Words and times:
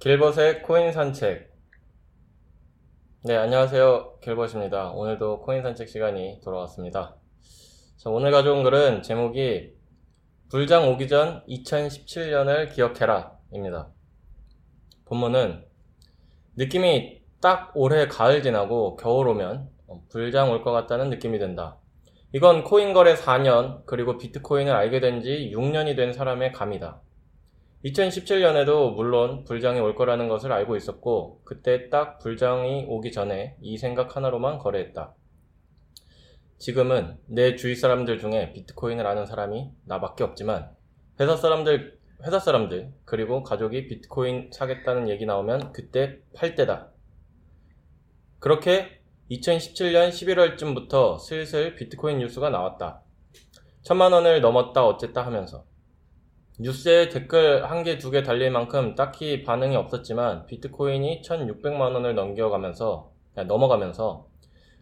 길벗의 0.00 0.62
코인 0.62 0.90
산책. 0.90 1.54
네, 3.22 3.36
안녕하세요. 3.36 4.18
길벗입니다. 4.20 4.90
오늘도 4.90 5.42
코인 5.42 5.62
산책 5.62 5.88
시간이 5.88 6.40
돌아왔습니다. 6.42 7.14
자, 7.98 8.10
오늘 8.10 8.32
가져온 8.32 8.64
글은 8.64 9.02
제목이 9.02 9.74
불장 10.50 10.88
오기 10.88 11.06
전 11.06 11.44
2017년을 11.46 12.72
기억해라 12.72 13.38
입니다. 13.52 13.92
본문은 15.04 15.64
느낌이 16.56 17.17
딱 17.40 17.72
올해 17.74 18.06
가을 18.08 18.42
지나고 18.42 18.96
겨울 18.96 19.28
오면 19.28 19.68
불장 20.10 20.50
올 20.50 20.62
것 20.62 20.72
같다는 20.72 21.08
느낌이 21.10 21.38
든다. 21.38 21.78
이건 22.32 22.64
코인 22.64 22.92
거래 22.92 23.14
4년 23.14 23.82
그리고 23.86 24.18
비트코인을 24.18 24.72
알게 24.72 25.00
된 25.00 25.22
지 25.22 25.50
6년이 25.54 25.96
된 25.96 26.12
사람의 26.12 26.52
감이다. 26.52 27.00
2017년에도 27.84 28.94
물론 28.94 29.44
불장이 29.44 29.78
올 29.80 29.94
거라는 29.94 30.28
것을 30.28 30.52
알고 30.52 30.76
있었고 30.76 31.42
그때 31.44 31.88
딱 31.90 32.18
불장이 32.18 32.86
오기 32.88 33.12
전에 33.12 33.56
이 33.62 33.78
생각 33.78 34.16
하나로만 34.16 34.58
거래했다. 34.58 35.14
지금은 36.58 37.18
내 37.26 37.54
주위 37.54 37.76
사람들 37.76 38.18
중에 38.18 38.52
비트코인을 38.52 39.06
아는 39.06 39.26
사람이 39.26 39.70
나밖에 39.86 40.24
없지만 40.24 40.70
회사 41.20 41.36
사람들 41.36 41.98
회사 42.26 42.40
사람들 42.40 42.92
그리고 43.04 43.44
가족이 43.44 43.86
비트코인 43.86 44.50
사겠다는 44.52 45.08
얘기 45.08 45.24
나오면 45.24 45.72
그때 45.72 46.18
팔 46.34 46.56
때다. 46.56 46.90
그렇게 48.40 49.00
2017년 49.32 50.10
11월쯤부터 50.10 51.18
슬슬 51.18 51.74
비트코인 51.74 52.18
뉴스가 52.18 52.50
나왔다. 52.50 53.02
천만 53.82 54.12
원을 54.12 54.40
넘었다 54.40 54.86
어쨌다 54.86 55.26
하면서 55.26 55.64
뉴스에 56.60 57.08
댓글 57.08 57.68
한 57.68 57.82
개, 57.82 57.98
두 57.98 58.10
개 58.12 58.22
달릴 58.22 58.50
만큼 58.50 58.94
딱히 58.94 59.42
반응이 59.42 59.74
없었지만 59.74 60.46
비트코인이 60.46 61.22
1600만 61.22 61.80
원을 61.94 62.14
넘겨가면서, 62.14 63.12
넘어가면서 63.34 64.28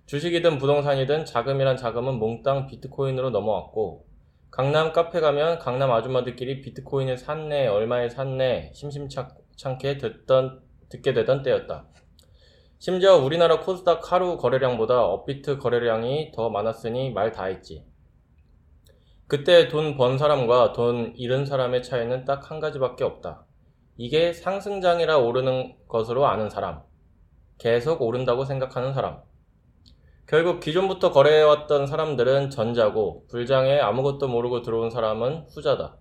주식이든 0.04 0.58
부동산이든 0.58 1.24
자금이란 1.24 1.76
자금은 1.78 2.14
몽땅 2.18 2.66
비트코인으로 2.66 3.30
넘어왔고 3.30 4.06
강남 4.50 4.92
카페 4.92 5.20
가면 5.20 5.58
강남 5.58 5.90
아줌마들끼리 5.92 6.60
비트코인을 6.60 7.16
샀네, 7.18 7.68
얼마에 7.68 8.08
샀네, 8.10 8.72
심심찮게 8.74 9.98
듣던, 9.98 10.60
듣게 10.88 11.12
되던 11.12 11.42
때였다. 11.42 11.86
심지어 12.78 13.16
우리나라 13.16 13.60
코스닥 13.60 14.12
하루 14.12 14.36
거래량보다 14.36 15.02
업비트 15.04 15.58
거래량이 15.58 16.32
더 16.34 16.50
많았으니 16.50 17.10
말 17.10 17.32
다 17.32 17.44
했지. 17.46 17.84
그때 19.28 19.68
돈 19.68 19.96
번 19.96 20.18
사람과 20.18 20.72
돈 20.72 21.12
잃은 21.16 21.46
사람의 21.46 21.82
차이는 21.82 22.24
딱 22.24 22.50
한 22.50 22.60
가지밖에 22.60 23.02
없다. 23.04 23.44
이게 23.96 24.32
상승장이라 24.32 25.18
오르는 25.18 25.74
것으로 25.88 26.26
아는 26.26 26.50
사람. 26.50 26.82
계속 27.58 28.02
오른다고 28.02 28.44
생각하는 28.44 28.92
사람. 28.92 29.22
결국 30.26 30.60
기존부터 30.60 31.12
거래해왔던 31.12 31.86
사람들은 31.86 32.50
전자고 32.50 33.26
불장에 33.28 33.78
아무것도 33.80 34.28
모르고 34.28 34.62
들어온 34.62 34.90
사람은 34.90 35.46
후자다. 35.54 35.96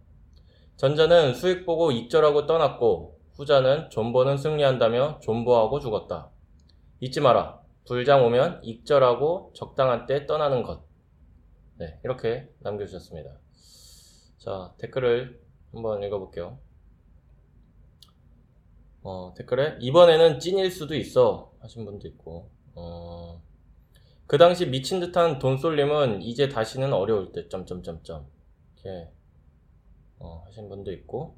전자는 0.78 1.36
수익 1.36 1.66
보고 1.66 1.92
익절하고 1.92 2.46
떠났고 2.48 3.18
후자는 3.38 3.90
존버는 3.92 4.38
승리한다며 4.38 5.20
존버하고 5.22 5.80
죽었다. 5.80 6.30
잊지 7.00 7.22
마라. 7.22 7.62
불장 7.88 8.26
오면 8.26 8.62
익절하고 8.64 9.52
적당한 9.54 10.06
때 10.06 10.26
떠나는 10.26 10.64
것. 10.64 10.84
네, 11.78 12.00
이렇게 12.04 12.50
남겨주셨습니다. 12.60 13.32
자, 14.38 14.74
댓글을 14.80 15.42
한번 15.72 16.02
읽어볼게요. 16.04 16.58
어, 19.04 19.34
댓글에 19.38 19.78
이번에는 19.82 20.40
찐일 20.40 20.72
수도 20.72 20.96
있어 20.96 21.52
하신 21.60 21.86
분도 21.86 22.08
있고 22.08 22.50
어, 22.74 23.40
그 24.26 24.40
당시 24.40 24.66
미친 24.66 25.00
듯한 25.00 25.38
돈 25.38 25.58
쏠림은 25.58 26.24
이제 26.24 26.50
다시는 26.50 26.92
어려울 26.92 27.32
때 27.32 27.48
점점점점 27.48 28.26
이렇게 28.74 29.12
어, 30.18 30.42
하신 30.48 30.70
분도 30.70 30.92
있고 30.92 31.38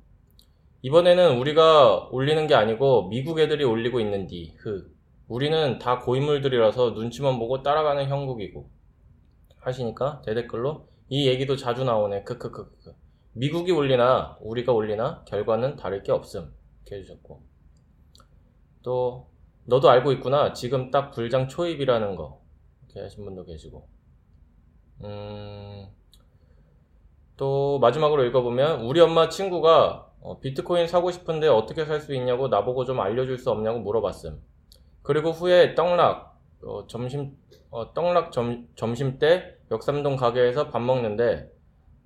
이번에는 0.81 1.37
우리가 1.37 2.07
올리는 2.11 2.47
게 2.47 2.55
아니고 2.55 3.09
미국 3.09 3.39
애들이 3.39 3.65
올리고 3.65 3.99
있는디 3.99 4.55
흑 4.59 4.96
우리는 5.27 5.77
다 5.79 5.99
고인물들이라서 5.99 6.91
눈치만 6.91 7.37
보고 7.39 7.61
따라가는 7.61 8.07
형국이고 8.07 8.69
하시니까 9.57 10.21
대댓글로 10.25 10.87
이 11.09 11.27
얘기도 11.27 11.55
자주 11.55 11.83
나오네. 11.83 12.23
크크크크. 12.23 12.93
미국이 13.33 13.71
올리나 13.71 14.37
우리가 14.41 14.71
올리나 14.73 15.23
결과는 15.25 15.75
다를 15.75 16.01
게 16.03 16.11
없음. 16.11 16.53
이렇게 16.85 16.95
해주셨고 16.97 17.43
또 18.83 19.29
너도 19.65 19.89
알고 19.89 20.11
있구나. 20.13 20.53
지금 20.53 20.91
딱 20.91 21.11
불장 21.11 21.47
초입이라는 21.47 22.15
거 22.15 22.41
이렇게 22.85 23.01
하신 23.01 23.25
분도 23.25 23.43
계시고 23.45 23.87
음, 25.03 25.87
또 27.35 27.77
마지막으로 27.79 28.23
읽어보면 28.25 28.81
우리 28.81 28.99
엄마 29.01 29.29
친구가 29.29 30.09
어, 30.21 30.39
비트코인 30.39 30.87
사고 30.87 31.11
싶은데 31.11 31.47
어떻게 31.47 31.85
살 31.85 32.01
수 32.01 32.15
있냐고 32.15 32.47
나보고 32.47 32.85
좀 32.85 32.99
알려줄 32.99 33.37
수 33.37 33.51
없냐고 33.51 33.79
물어봤음. 33.79 34.41
그리고 35.07 35.31
후에 35.31 35.73
떡락 35.73 36.37
어, 36.63 36.87
점심 36.87 37.37
어, 37.69 37.93
떡락 37.93 38.31
점, 38.31 38.67
점심 38.75 39.19
때 39.19 39.55
역삼동 39.71 40.15
가게에서 40.17 40.69
밥 40.69 40.79
먹는데 40.81 41.51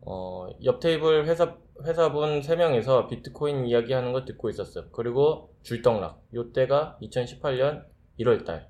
어, 0.02 0.48
옆 0.64 0.80
테이블 0.80 1.26
회사 1.28 1.58
회사분 1.84 2.42
3명이서 2.42 3.08
비트코인 3.10 3.66
이야기하는 3.66 4.14
거 4.14 4.24
듣고 4.24 4.50
있었어요. 4.50 4.90
그리고 4.92 5.54
줄떡락. 5.64 6.22
요때가 6.34 7.00
2018년 7.02 7.86
1월 8.20 8.46
달. 8.46 8.70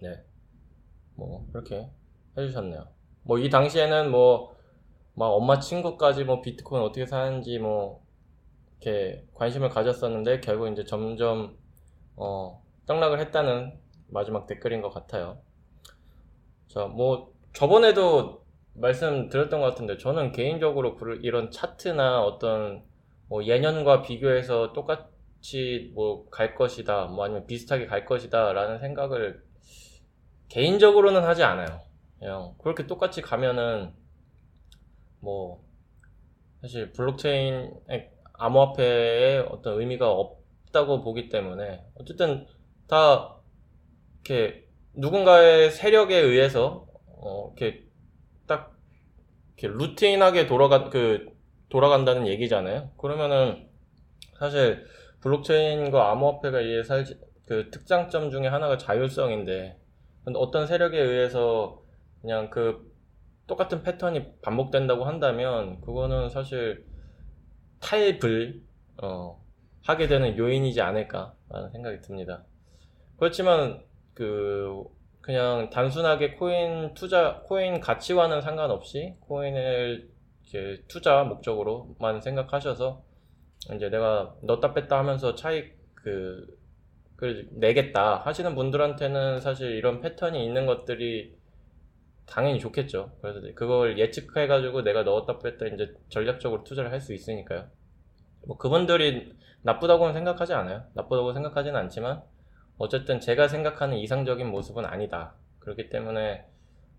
네. 0.00 0.22
뭐 1.16 1.46
그렇게 1.52 1.90
해 2.38 2.46
주셨네요. 2.46 2.86
뭐 3.24 3.38
이 3.38 3.50
당시에는 3.50 4.10
뭐 4.10 4.54
막 5.14 5.28
엄마 5.28 5.58
친구까지 5.60 6.24
뭐 6.24 6.40
비트코인 6.42 6.82
어떻게 6.82 7.06
사는지 7.06 7.58
뭐 7.58 8.02
이렇게 8.80 9.24
관심을 9.34 9.68
가졌었는데 9.70 10.40
결국 10.40 10.68
이제 10.68 10.84
점점 10.84 11.56
어 12.16 12.63
떡락을 12.86 13.20
했다는 13.20 13.78
마지막 14.08 14.46
댓글인 14.46 14.82
것 14.82 14.90
같아요. 14.90 15.38
자, 16.68 16.86
뭐 16.86 17.32
저번에도 17.52 18.44
말씀드렸던 18.74 19.60
것 19.60 19.66
같은데 19.66 19.96
저는 19.96 20.32
개인적으로 20.32 20.96
이런 21.22 21.50
차트나 21.50 22.22
어떤 22.22 22.84
뭐 23.28 23.44
예년과 23.44 24.02
비교해서 24.02 24.72
똑같이 24.72 25.92
뭐 25.94 26.28
갈 26.30 26.54
것이다, 26.54 27.06
뭐 27.06 27.24
아니면 27.24 27.46
비슷하게 27.46 27.86
갈 27.86 28.04
것이다 28.04 28.52
라는 28.52 28.78
생각을 28.80 29.44
개인적으로는 30.48 31.22
하지 31.22 31.42
않아요. 31.44 31.80
그냥 32.18 32.54
그렇게 32.58 32.86
똑같이 32.86 33.22
가면은 33.22 33.92
뭐 35.20 35.62
사실 36.60 36.92
블록체인 36.92 37.72
암호화폐에 38.34 39.38
어떤 39.50 39.80
의미가 39.80 40.10
없다고 40.10 41.02
보기 41.02 41.28
때문에 41.28 41.84
어쨌든 41.94 42.46
다 42.88 43.36
이렇게 44.24 44.66
누군가의 44.94 45.70
세력에 45.70 46.16
의해서 46.16 46.86
어, 47.06 47.52
이렇게 47.56 47.84
딱 48.46 48.76
이렇게 49.56 49.76
루틴하게 49.76 50.46
돌아가 50.46 50.88
그 50.90 51.26
돌아간다는 51.68 52.26
얘기잖아요. 52.28 52.90
그러면은 52.96 53.68
사실 54.38 54.84
블록체인과 55.20 56.10
암호화폐가 56.10 56.60
이해 56.60 56.82
살그 56.84 57.70
특장점 57.72 58.30
중에 58.30 58.46
하나가 58.46 58.76
자율성인데 58.76 59.78
어떤 60.34 60.66
세력에 60.66 60.98
의해서 60.98 61.82
그냥 62.20 62.50
그 62.50 62.92
똑같은 63.46 63.82
패턴이 63.82 64.40
반복된다고 64.40 65.04
한다면 65.04 65.80
그거는 65.80 66.30
사실 66.30 66.86
탈불 67.80 68.62
어, 69.02 69.42
하게 69.82 70.06
되는 70.06 70.36
요인이지 70.38 70.80
않을까라는 70.80 71.70
생각이 71.72 72.00
듭니다. 72.00 72.44
그렇지만 73.16 73.82
그 74.14 74.84
그냥 75.20 75.70
단순하게 75.70 76.34
코인 76.34 76.94
투자 76.94 77.40
코인 77.46 77.80
가치와는 77.80 78.42
상관없이 78.42 79.14
코인을 79.20 80.10
이렇게 80.52 80.82
투자 80.88 81.24
목적으로만 81.24 82.20
생각하셔서 82.20 83.02
이제 83.74 83.88
내가 83.88 84.34
넣다 84.42 84.74
뺐다 84.74 84.98
하면서 84.98 85.34
차익 85.34 85.78
그, 85.94 86.46
그 87.16 87.48
내겠다 87.52 88.18
하시는 88.18 88.54
분들한테는 88.54 89.40
사실 89.40 89.70
이런 89.72 90.00
패턴이 90.00 90.44
있는 90.44 90.66
것들이 90.66 91.36
당연히 92.26 92.58
좋겠죠. 92.60 93.12
그래서 93.20 93.40
그걸 93.54 93.98
예측해가지고 93.98 94.82
내가 94.82 95.02
넣었다 95.02 95.38
뺐다 95.38 95.66
이제 95.66 95.94
전략적으로 96.10 96.64
투자를 96.64 96.90
할 96.92 97.00
수 97.00 97.14
있으니까요. 97.14 97.68
뭐 98.46 98.58
그분들이 98.58 99.32
나쁘다고는 99.62 100.12
생각하지 100.12 100.52
않아요. 100.52 100.84
나쁘다고 100.94 101.32
생각하지는 101.32 101.78
않지만 101.80 102.22
어쨌든 102.78 103.20
제가 103.20 103.48
생각하는 103.48 103.96
이상적인 103.98 104.46
모습은 104.48 104.84
아니다. 104.84 105.34
그렇기 105.60 105.88
때문에 105.88 106.44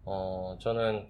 어, 0.05 0.57
저는 0.59 1.07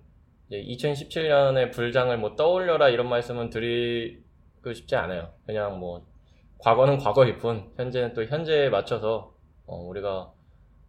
2017년의 0.51 1.71
불장을 1.71 2.15
뭐 2.17 2.35
떠올려라 2.35 2.89
이런 2.89 3.09
말씀은 3.09 3.49
드리고 3.49 4.73
싶지 4.73 4.95
않아요. 4.95 5.33
그냥 5.45 5.79
뭐 5.79 6.05
과거는 6.59 6.97
과거일 6.97 7.37
뿐 7.37 7.71
현재는 7.75 8.13
또 8.13 8.23
현재에 8.25 8.69
맞춰서 8.69 9.33
어, 9.65 9.77
우리가 9.77 10.31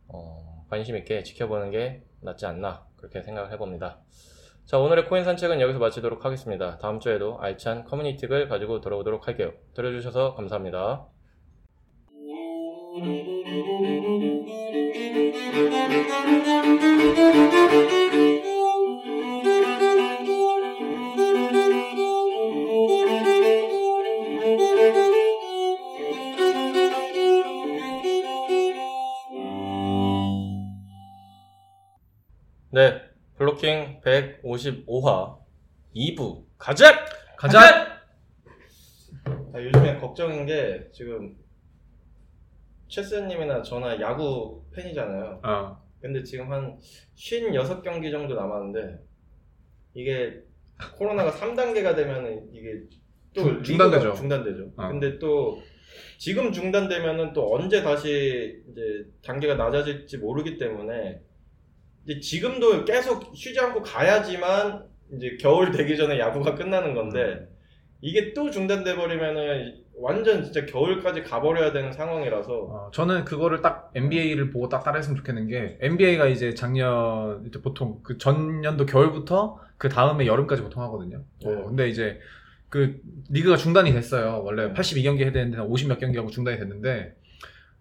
어, 0.09 0.65
관심 0.69 0.97
있게 0.97 1.23
지켜보는 1.23 1.71
게 1.71 2.03
낫지 2.21 2.47
않나 2.47 2.87
그렇게 2.97 3.23
생각을 3.23 3.53
해봅니다. 3.53 3.99
자 4.65 4.79
오늘의 4.79 5.07
코인 5.07 5.25
산책은 5.25 5.61
여기서 5.61 5.79
마치도록 5.79 6.25
하겠습니다. 6.25 6.79
다음 6.79 6.99
주에도 6.99 7.39
알찬 7.41 7.85
커뮤니티를 7.85 8.49
가지고 8.49 8.81
돌아오도록 8.81 9.29
할게요. 9.29 9.53
들어주셔서 9.75 10.35
감사합니다. 10.35 11.07
네, 12.97 13.03
블로킹 33.37 34.01
155화 34.01 35.39
2부 35.95 36.47
가자! 36.57 37.05
가자! 37.37 37.59
아, 39.53 39.61
요즘에 39.61 39.99
걱정인 39.99 40.47
게 40.47 40.89
지금 40.95 41.37
체스님이나 42.89 43.63
저나 43.63 44.01
야구 44.01 44.65
팬이잖아요. 44.75 45.41
어. 45.43 45.87
근데 46.01 46.23
지금 46.23 46.53
한 46.53 46.79
56경기 47.17 48.11
정도 48.11 48.35
남았는데 48.35 48.99
이게 49.95 50.43
코로나가 50.97 51.33
3단계가 51.33 51.97
되면은 51.97 52.51
이게 52.53 52.83
또 53.35 53.63
중-. 53.63 53.77
리그가 53.77 54.15
중단되죠. 54.15 54.73
어. 54.77 54.89
근데 54.89 55.19
또 55.19 55.61
지금 56.19 56.53
중단되면은 56.53 57.33
또 57.33 57.55
언제 57.55 57.83
다시 57.83 58.63
이제 58.71 59.07
단계가 59.25 59.55
낮아질지 59.55 60.19
모르기 60.19 60.59
때문에 60.59 61.21
이제 62.05 62.21
지금도 62.21 62.85
계속 62.85 63.35
쉬지 63.35 63.59
않고 63.59 63.83
가야지만 63.83 64.87
이제 65.15 65.37
겨울 65.41 65.71
되기 65.71 65.97
전에 65.97 66.19
야구가 66.19 66.55
끝나는 66.55 66.95
건데 66.95 67.49
이게 68.01 68.33
또 68.35 68.51
중단돼 68.51 68.97
버리면은 68.97 69.85
완전 69.99 70.45
진짜 70.45 70.67
겨울까지 70.67 71.23
가버려야 71.23 71.73
되는 71.73 71.93
상황이라서 71.93 72.53
어, 72.53 72.91
저는 72.93 73.25
그거를 73.25 73.63
딱 73.63 73.91
NBA를 73.95 74.51
보고 74.51 74.69
딱 74.69 74.85
따라했으면 74.85 75.17
좋겠는 75.17 75.49
게 75.49 75.79
NBA가 75.81 76.27
이제 76.27 76.55
작년 76.55 77.45
이제 77.47 77.61
보통 77.63 78.01
그 78.03 78.19
전년도 78.19 78.87
겨울부터 78.87 79.59
그 79.79 79.89
다음에 79.89 80.27
여름까지 80.27 80.63
보통 80.63 80.83
하거든요. 80.85 81.25
어, 81.45 81.51
네. 81.51 81.65
근데 81.67 81.89
이제 81.89 82.21
그 82.69 83.01
리그가 83.31 83.57
중단이 83.57 83.93
됐어요. 83.93 84.43
원래 84.45 84.69
네. 84.69 84.73
82경기 84.75 85.21
해야 85.21 85.33
되는데 85.33 85.59
50몇 85.59 85.99
경기 85.99 86.19
하고 86.19 86.31
중단이 86.31 86.59
됐는데 86.59 87.17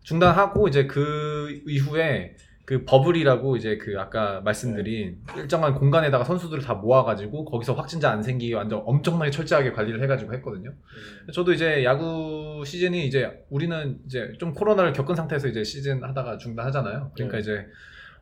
중단하고 0.03 0.67
이제 0.67 0.87
그 0.87 1.61
이후에 1.67 2.35
그 2.65 2.83
버블이라고 2.83 3.57
이제 3.57 3.77
그 3.77 3.95
아까 3.99 4.41
말씀드린 4.41 5.19
일정한 5.37 5.75
공간에다가 5.75 6.23
선수들을 6.23 6.63
다 6.63 6.73
모아가지고 6.73 7.45
거기서 7.45 7.73
확진자 7.73 8.11
안 8.11 8.23
생기게 8.23 8.55
완전 8.55 8.81
엄청나게 8.85 9.29
철저하게 9.29 9.71
관리를 9.71 10.01
해가지고 10.01 10.33
했거든요. 10.33 10.71
음, 10.71 11.31
저도 11.31 11.53
이제 11.53 11.83
야구 11.83 12.63
시즌이 12.65 13.05
이제 13.05 13.45
우리는 13.51 13.99
이제 14.07 14.33
좀 14.39 14.53
코로나를 14.53 14.93
겪은 14.93 15.15
상태에서 15.15 15.47
이제 15.47 15.63
시즌 15.63 16.03
하다가 16.03 16.39
중단하잖아요. 16.39 17.11
그러니까 17.13 17.37
네. 17.37 17.41
이제 17.41 17.67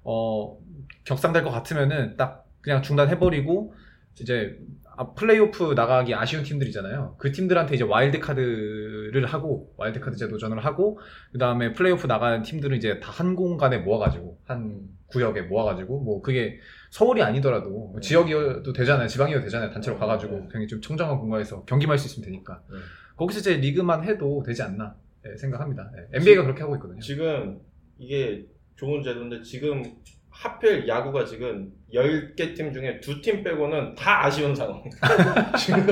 어 0.03 0.57
격상될 1.05 1.43
것 1.43 1.51
같으면은 1.51 2.17
딱 2.17 2.45
그냥 2.59 2.81
중단해버리고 2.81 3.73
이제 4.19 4.59
아, 4.82 4.82
플레이오프 5.15 5.73
나가기 5.73 6.13
아쉬운 6.13 6.43
팀들이잖아요. 6.43 7.15
그 7.17 7.31
팀들한테 7.31 7.75
이제 7.75 7.83
와일드 7.83 8.19
카드를 8.19 9.25
하고 9.25 9.73
와일드 9.77 9.99
카드 9.99 10.15
제 10.17 10.27
도전을 10.27 10.63
하고 10.63 10.99
그 11.31 11.37
다음에 11.39 11.73
플레이오프 11.73 12.05
나가는 12.07 12.41
팀들은 12.43 12.77
이제 12.77 12.99
다 12.99 13.13
한 13.13 13.35
공간에 13.35 13.77
모아가지고 13.77 14.39
한 14.45 14.81
구역에 15.07 15.43
모아가지고 15.43 15.99
뭐 16.01 16.21
그게 16.21 16.59
서울이 16.89 17.21
아니더라도 17.21 17.69
뭐 17.69 17.93
네. 17.95 18.01
지역이어도 18.07 18.73
되잖아요. 18.73 19.07
지방이어도 19.07 19.43
되잖아요. 19.45 19.69
단체로 19.71 19.95
네. 19.95 19.99
가가지고 19.99 20.35
네. 20.39 20.47
그냥 20.51 20.67
좀 20.67 20.81
청정한 20.81 21.17
공간에서 21.19 21.63
경기만 21.65 21.93
할 21.93 21.99
수 21.99 22.07
있으면 22.07 22.25
되니까. 22.25 22.61
네. 22.71 22.77
거기서 23.15 23.39
이제 23.39 23.57
리그만 23.57 24.03
해도 24.03 24.41
되지 24.43 24.63
않나 24.63 24.95
예, 25.25 25.37
생각합니다. 25.37 25.91
예, 25.95 26.17
NBA가 26.17 26.43
그렇게 26.43 26.61
하고 26.61 26.75
있거든요. 26.75 26.99
지금 26.99 27.59
이게 27.99 28.45
좋은 28.75 29.03
제도인데 29.03 29.41
지금 29.43 29.83
하필 30.33 30.87
야구가 30.87 31.25
지금 31.25 31.71
10개 31.93 32.55
팀 32.55 32.73
중에 32.73 32.99
두 32.99 33.21
팀 33.21 33.43
빼고는 33.43 33.93
다 33.95 34.25
아쉬운 34.25 34.55
상황. 34.55 34.81
지금 35.57 35.85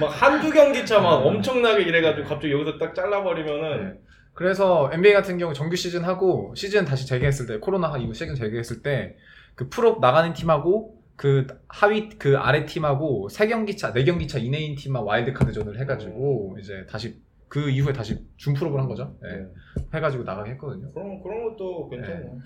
막 0.00 0.06
한두 0.08 0.50
경기 0.50 0.86
차 0.86 1.00
막 1.00 1.14
엄청나게 1.26 1.82
이래가지고 1.82 2.28
갑자기 2.28 2.52
여기서 2.52 2.78
딱 2.78 2.94
잘라버리면은 2.94 3.84
네. 3.94 4.00
그래서 4.34 4.88
NBA 4.92 5.12
같은 5.12 5.36
경우 5.36 5.52
정규 5.52 5.76
시즌 5.76 6.04
하고 6.04 6.54
시즌 6.56 6.84
다시 6.84 7.06
재개했을 7.06 7.46
때 7.46 7.58
코로나 7.58 7.96
이후 7.98 8.14
시즌 8.14 8.34
재개했을 8.34 8.82
때 8.82 9.16
그 9.54 9.68
플옵 9.68 9.98
나가는 10.00 10.32
팀하고 10.32 10.96
그 11.16 11.46
하위 11.68 12.08
그 12.08 12.38
아래 12.38 12.64
팀하고 12.64 13.28
세 13.28 13.46
경기 13.48 13.76
차, 13.76 13.92
네 13.92 14.02
경기 14.04 14.26
차 14.26 14.38
이내인 14.38 14.76
팀만 14.76 15.02
와일드 15.02 15.34
카드전을 15.34 15.78
해가지고 15.80 16.56
이제 16.58 16.86
다시 16.88 17.20
그 17.48 17.68
이후에 17.68 17.92
다시 17.92 18.16
준플옵을 18.38 18.80
한 18.80 18.88
거죠. 18.88 19.14
예, 19.26 19.36
네. 19.36 19.44
해가지고 19.94 20.24
나가게 20.24 20.52
했거든요. 20.52 20.90
그런 20.94 21.22
그런 21.22 21.50
것도 21.50 21.90
괜찮아요. 21.90 22.38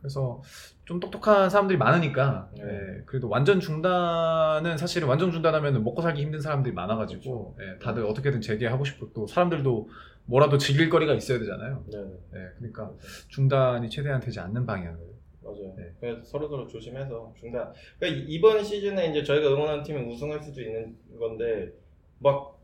그래서 0.00 0.42
좀 0.84 0.98
똑똑한 0.98 1.48
사람들이 1.50 1.78
많으니까 1.78 2.48
네. 2.56 2.62
예, 2.64 3.02
그래도 3.06 3.28
완전 3.28 3.60
중단은 3.60 4.76
사실은 4.78 5.06
완전 5.08 5.30
중단하면 5.30 5.84
먹고 5.84 6.02
살기 6.02 6.20
힘든 6.22 6.40
사람들이 6.40 6.74
많아가지고 6.74 7.56
예, 7.60 7.78
다들 7.78 8.04
어떻게든 8.06 8.40
재개하고 8.40 8.84
싶고 8.84 9.12
또 9.12 9.26
사람들도 9.26 9.88
뭐라도 10.26 10.58
즐길 10.58 10.88
거리가 10.90 11.14
있어야 11.14 11.38
되잖아요. 11.38 11.84
네, 11.92 11.98
예, 12.34 12.38
그러니까 12.58 12.90
중단이 13.28 13.88
최대한 13.90 14.20
되지 14.20 14.40
않는 14.40 14.64
방향을 14.66 14.98
맞아요. 15.42 15.74
네. 15.76 15.84
그래서 16.00 16.22
서로 16.24 16.48
서로 16.48 16.66
조심해서 16.66 17.32
중단. 17.38 17.72
그러니까 17.98 18.20
이- 18.20 18.26
이번 18.28 18.62
시즌에 18.62 19.08
이제 19.10 19.22
저희가 19.24 19.48
응원하는 19.48 19.82
팀이 19.82 20.00
우승할 20.12 20.40
수도 20.42 20.60
있는 20.60 20.94
건데 21.18 21.72
막 22.18 22.58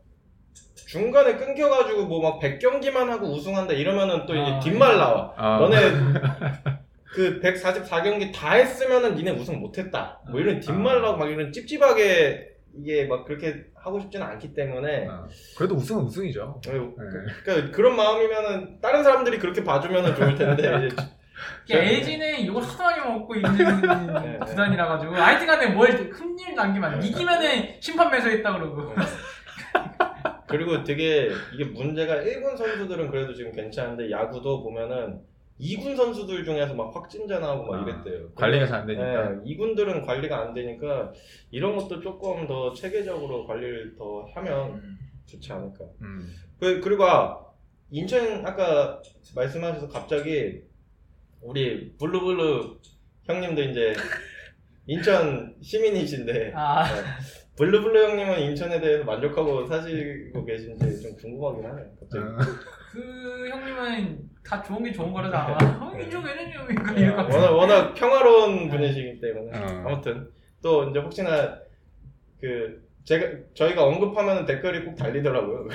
중간에 0.75 1.35
끊겨가지고 1.37 2.05
뭐 2.05 2.21
막 2.21 2.39
100경기만 2.39 3.07
하고 3.07 3.27
우승한다 3.31 3.73
이러면은 3.73 4.25
또 4.25 4.33
이제 4.35 4.43
아, 4.51 4.59
뒷말 4.59 4.97
나와. 4.97 5.33
아, 5.35 5.59
너네 5.59 5.75
그 7.17 7.39
144경기 7.39 8.31
다 8.31 8.53
했으면은 8.53 9.15
니네 9.15 9.31
우승 9.31 9.59
못했다. 9.59 10.21
뭐 10.29 10.39
이런 10.39 10.59
뒷말 10.59 11.01
나고 11.01 11.17
막 11.17 11.27
이런 11.27 11.51
찝찝하게 11.51 12.47
이게 12.75 13.07
막 13.07 13.25
그렇게 13.25 13.65
하고 13.73 13.99
싶지는 13.99 14.23
않기 14.23 14.53
때문에 14.53 15.07
아, 15.09 15.25
그래도 15.57 15.73
우승은 15.73 16.03
우승이죠. 16.03 16.43
어, 16.43 16.61
네. 16.63 16.73
그러니까 17.43 17.71
그런 17.75 17.95
마음이면은 17.95 18.79
다른 18.81 19.03
사람들이 19.03 19.39
그렇게 19.39 19.63
봐주면은 19.63 20.13
좋을 20.13 20.35
텐데 20.35 20.61
이제 21.65 21.75
그러니까 21.75 21.91
LG는 21.91 22.39
이걸 22.41 22.61
하도 22.61 22.83
많이 22.83 23.01
먹고 23.01 23.33
있는 23.33 23.57
네. 24.21 24.37
구단이라 24.45 24.87
가지고 24.87 25.15
하여튼간에 25.15 25.67
뭘 25.69 26.11
큰일 26.11 26.53
남기면 26.53 26.93
안 26.93 26.99
돼. 26.99 27.07
이기면은 27.07 27.77
심판 27.79 28.11
매서했다 28.11 28.59
그러고 28.59 28.93
그리고 30.45 30.83
되게 30.83 31.31
이게 31.51 31.65
문제가 31.65 32.17
1군 32.17 32.55
선수들은 32.55 33.09
그래도 33.09 33.33
지금 33.33 33.51
괜찮은데 33.53 34.11
야구도 34.11 34.61
보면은 34.61 35.19
2군 35.59 35.95
선수들 35.95 36.43
중에서 36.45 36.73
막 36.75 36.95
확진자 36.95 37.39
나오고 37.39 37.71
막 37.71 37.79
아, 37.79 37.83
이랬대요. 37.89 38.31
관리가 38.35 38.65
잘 38.67 38.81
안 38.81 38.87
되니까. 38.87 39.29
네, 39.29 39.55
2군들은 39.55 40.05
관리가 40.05 40.39
안 40.39 40.53
되니까 40.53 41.11
이런 41.51 41.75
것도 41.75 41.99
조금 42.01 42.47
더 42.47 42.73
체계적으로 42.73 43.45
관리를 43.47 43.95
더 43.97 44.27
하면 44.35 44.97
좋지 45.25 45.51
않을까. 45.51 45.85
음. 46.01 46.31
그, 46.59 46.79
그리고 46.79 47.05
아, 47.05 47.39
인천 47.89 48.45
아까 48.45 49.01
말씀하셔서 49.35 49.87
갑자기 49.89 50.61
우리 51.41 51.93
블루블루 51.97 52.77
형님도 53.23 53.61
이제 53.63 53.93
인천 54.85 55.55
시민이신데 55.61 56.53
아 56.55 56.83
네. 56.83 57.01
블루블루 57.57 58.09
형님은 58.09 58.39
인천에 58.39 58.79
대해서 58.79 59.03
만족하고 59.03 59.65
사시고 59.65 60.45
계신지 60.45 61.01
좀 61.01 61.15
궁금하긴 61.17 61.65
하네요. 61.65 61.85
갑자기. 61.99 62.23
어, 62.23 62.37
그 62.91 63.49
형님은 63.49 64.19
다 64.47 64.61
좋은 64.61 64.83
게 64.83 64.91
좋은 64.91 65.11
거라잖아. 65.11 65.57
어, 65.81 65.97
인정 65.99 66.23
왜냐면 66.23 66.67
이거 66.71 66.93
네, 66.93 67.07
이거 67.07 67.15
워낙, 67.23 67.51
워낙 67.51 67.93
평화로운 67.95 68.69
분이시기 68.69 69.19
때문에 69.19 69.57
어. 69.57 69.83
아무튼 69.87 70.29
또 70.61 70.89
이제 70.89 70.99
혹시나 70.99 71.57
그 72.39 72.85
제가 73.05 73.25
저희가 73.55 73.83
언급하면 73.85 74.45
댓글이 74.45 74.83
꼭 74.85 74.95
달리더라고요. 74.95 75.67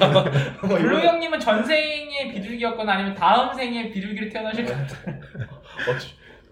아마- 0.00 0.24
아마 0.60 0.76
블루 0.76 0.98
형님은 0.98 1.40
전생에 1.40 2.30
비둘기였거나 2.32 2.92
아니면 2.92 3.14
다음 3.14 3.54
생에 3.54 3.90
비둘기로 3.90 4.28
태어나실 4.30 4.66
것 4.66 4.72
같아. 4.72 5.10
어, 5.10 5.94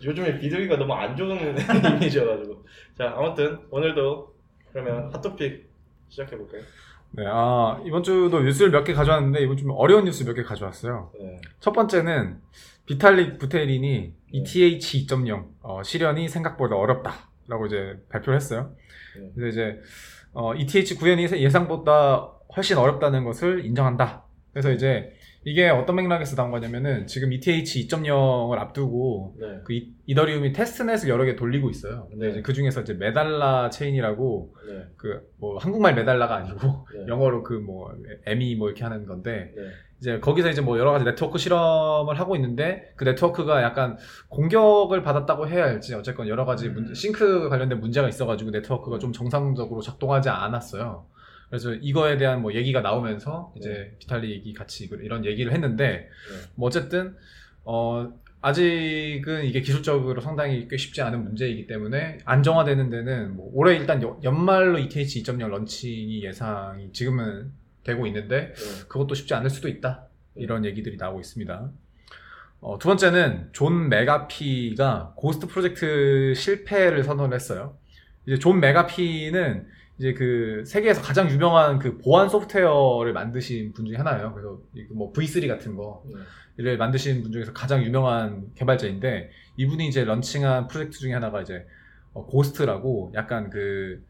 요즘에 0.03 0.39
비둘기가 0.39 0.77
너무 0.79 0.95
안 0.95 1.15
좋은 1.15 1.37
이미지여가지고 2.01 2.65
자 2.97 3.13
아무튼 3.17 3.59
오늘도 3.71 4.30
그러면 4.73 5.11
핫토픽 5.13 5.69
시작해 6.09 6.37
볼까요? 6.37 6.63
네, 7.13 7.25
아, 7.27 7.81
이번 7.85 8.03
주도 8.03 8.41
뉴스를 8.41 8.71
몇 8.71 8.85
개 8.85 8.93
가져왔는데, 8.93 9.41
이번 9.43 9.57
주 9.57 9.63
좀 9.63 9.73
어려운 9.77 10.05
뉴스 10.05 10.23
몇 10.25 10.35
개 10.35 10.43
가져왔어요. 10.43 11.11
네. 11.19 11.41
첫 11.59 11.73
번째는, 11.73 12.39
비탈릭 12.87 13.39
부테린이 13.39 14.01
네. 14.01 14.13
ETH 14.33 15.07
2.0, 15.07 15.47
어, 15.63 15.83
실현이 15.83 16.29
생각보다 16.29 16.77
어렵다. 16.77 17.29
라고 17.49 17.67
이제 17.67 17.97
발표를 18.11 18.37
했어요. 18.37 18.73
네. 19.19 19.31
그래서 19.35 19.49
이제, 19.49 19.81
어, 20.33 20.55
ETH 20.55 20.95
구현이 20.97 21.23
예상보다 21.33 22.31
훨씬 22.57 22.77
어렵다는 22.79 23.25
것을 23.25 23.65
인정한다. 23.65 24.25
그래서 24.53 24.71
이제, 24.71 25.13
이게 25.43 25.71
어떤 25.71 25.97
맥락에서 25.97 26.37
나온 26.37 26.51
거냐면은, 26.51 27.07
지금 27.07 27.33
ETH 27.33 27.89
2.0을 27.89 28.59
앞두고, 28.59 29.37
네. 29.41 29.61
그 29.65 29.73
이, 29.73 29.95
이더리움이 30.05 30.53
테스트넷을 30.53 31.09
여러 31.09 31.25
개 31.25 31.35
돌리고 31.35 31.71
있어요. 31.71 32.09
근데 32.11 32.27
네. 32.27 32.33
이제 32.33 32.43
그 32.43 32.53
중에서 32.53 32.83
이제 32.83 32.93
메달라 32.93 33.71
체인이라고, 33.71 34.55
네. 34.69 34.85
그, 34.99 35.31
뭐, 35.39 35.57
한국말 35.57 35.95
메달라가 35.95 36.37
아니고, 36.37 36.87
네. 36.95 37.07
영어로 37.09 37.43
그 37.43 37.55
뭐, 37.55 37.91
에미 38.27 38.55
뭐 38.57 38.69
이렇게 38.69 38.85
하는 38.85 39.07
건데, 39.07 39.53
네. 39.57 39.63
이제 39.99 40.19
거기서 40.19 40.51
이제 40.51 40.61
뭐 40.63 40.79
여러 40.79 40.93
가지 40.93 41.05
네트워크 41.05 41.39
실험을 41.39 42.19
하고 42.19 42.37
있는데, 42.37 42.93
그 42.97 43.05
네트워크가 43.05 43.63
약간 43.63 43.97
공격을 44.29 45.03
받았다고 45.03 45.49
해야 45.49 45.65
할지, 45.65 45.95
어쨌건 45.95 46.29
여러 46.29 46.45
가지 46.45 46.69
음. 46.69 46.75
문, 46.75 46.95
싱크 46.95 47.49
관련된 47.49 47.81
문제가 47.81 48.09
있어가지고 48.09 48.51
네트워크가 48.51 48.99
좀 48.99 49.13
정상적으로 49.13 49.81
작동하지 49.81 50.29
않았어요. 50.29 51.07
그래서 51.51 51.75
이거에 51.75 52.17
대한 52.17 52.41
뭐 52.43 52.55
얘기가 52.55 52.81
나오면서 52.81 53.53
이제 53.57 53.97
비탈리 53.99 54.31
얘기 54.31 54.53
같이 54.55 54.85
이거- 54.85 54.97
이런 54.97 55.25
얘기를 55.27 55.53
했는데, 55.53 56.09
뭐 56.55 56.69
어쨌든, 56.69 57.17
어, 57.65 58.13
아직은 58.43 59.45
이게 59.45 59.61
기술적으로 59.61 60.21
상당히 60.23 60.67
꽤 60.69 60.77
쉽지 60.79 61.03
않은 61.03 61.25
문제이기 61.25 61.67
때문에 61.67 62.19
안정화되는 62.25 62.89
데는 62.89 63.37
뭐 63.37 63.51
올해 63.53 63.77
일단 63.77 64.03
여- 64.03 64.19
연말로 64.23 64.79
ETH 64.79 65.23
2.0 65.23 65.47
런칭이 65.51 66.25
예상이 66.25 66.91
지금은 66.93 67.51
되고 67.85 68.07
있는데 68.07 68.55
네. 68.55 68.83
그것도 68.89 69.15
쉽지 69.15 69.35
않을 69.35 69.51
수도 69.51 69.69
있다 69.69 70.07
이런 70.37 70.65
얘기들이 70.65 70.97
나오고 70.97 71.21
있습니다. 71.21 71.71
어, 72.63 72.79
두 72.79 72.89
번째는 72.89 73.51
존 73.53 73.89
맥아피가 73.91 75.15
고스트 75.17 75.47
프로젝트 75.47 76.33
실패를 76.35 77.05
선언을 77.05 77.35
했어요. 77.35 77.77
이제 78.27 78.39
존 78.39 78.61
맥아피는 78.61 79.67
이제 80.01 80.15
그 80.15 80.65
세계에서 80.67 81.03
가장 81.03 81.31
유명한 81.31 81.79
그 81.79 81.99
보안 81.99 82.31
소프트웨어를 82.31 83.13
만드신 83.13 83.75
분 83.75 83.85
중에 83.85 83.99
하나예요. 83.99 84.33
그래서 84.33 84.59
이 84.75 84.82
뭐 84.82 85.13
V3 85.13 85.47
같은 85.47 85.77
거 85.77 86.03
네. 86.07 86.15
를 86.57 86.79
만드신 86.79 87.23
분 87.23 87.33
중에서 87.33 87.53
가장 87.53 87.83
유명한 87.85 88.47
개발자인데 88.55 89.31
이분이 89.59 89.87
이제 89.89 90.05
런칭한 90.05 90.69
프로젝트 90.69 90.99
중에 90.99 91.13
하나가 91.13 91.43
이제 91.43 91.67
어, 92.15 92.25
고스트라고 92.25 93.13
약간 93.15 93.51
그 93.51 94.03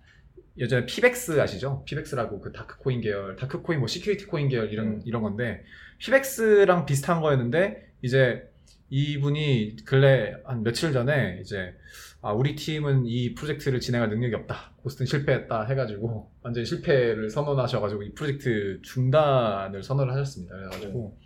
예전에 0.58 0.86
피백스 0.86 1.40
아시죠? 1.40 1.82
피백스라고 1.86 2.40
그 2.40 2.52
다크코인 2.52 3.00
계열, 3.00 3.34
다크코인 3.34 3.80
뭐 3.80 3.88
security 3.88 4.26
코인 4.26 4.48
계열 4.48 4.72
이런 4.72 4.86
음. 4.86 5.02
이런 5.04 5.22
건데 5.22 5.64
피백스랑 5.98 6.86
비슷한 6.86 7.20
거였는데 7.20 7.92
이제 8.02 8.48
이분이 8.90 9.76
근래 9.84 10.34
한 10.44 10.62
며칠 10.62 10.92
전에 10.92 11.38
이제 11.40 11.74
아 12.22 12.32
우리 12.32 12.54
팀은 12.54 13.06
이 13.06 13.34
프로젝트를 13.34 13.80
진행할 13.80 14.10
능력이 14.10 14.34
없다. 14.34 14.72
고스트는 14.82 15.06
실패했다 15.06 15.64
해가지고 15.64 16.30
완전 16.42 16.62
히 16.62 16.66
실패를 16.66 17.30
선언하셔가지고 17.30 18.02
이 18.02 18.12
프로젝트 18.14 18.80
중단을 18.82 19.82
선언을 19.82 20.12
하셨습니다. 20.12 20.54
그래가지고 20.54 21.18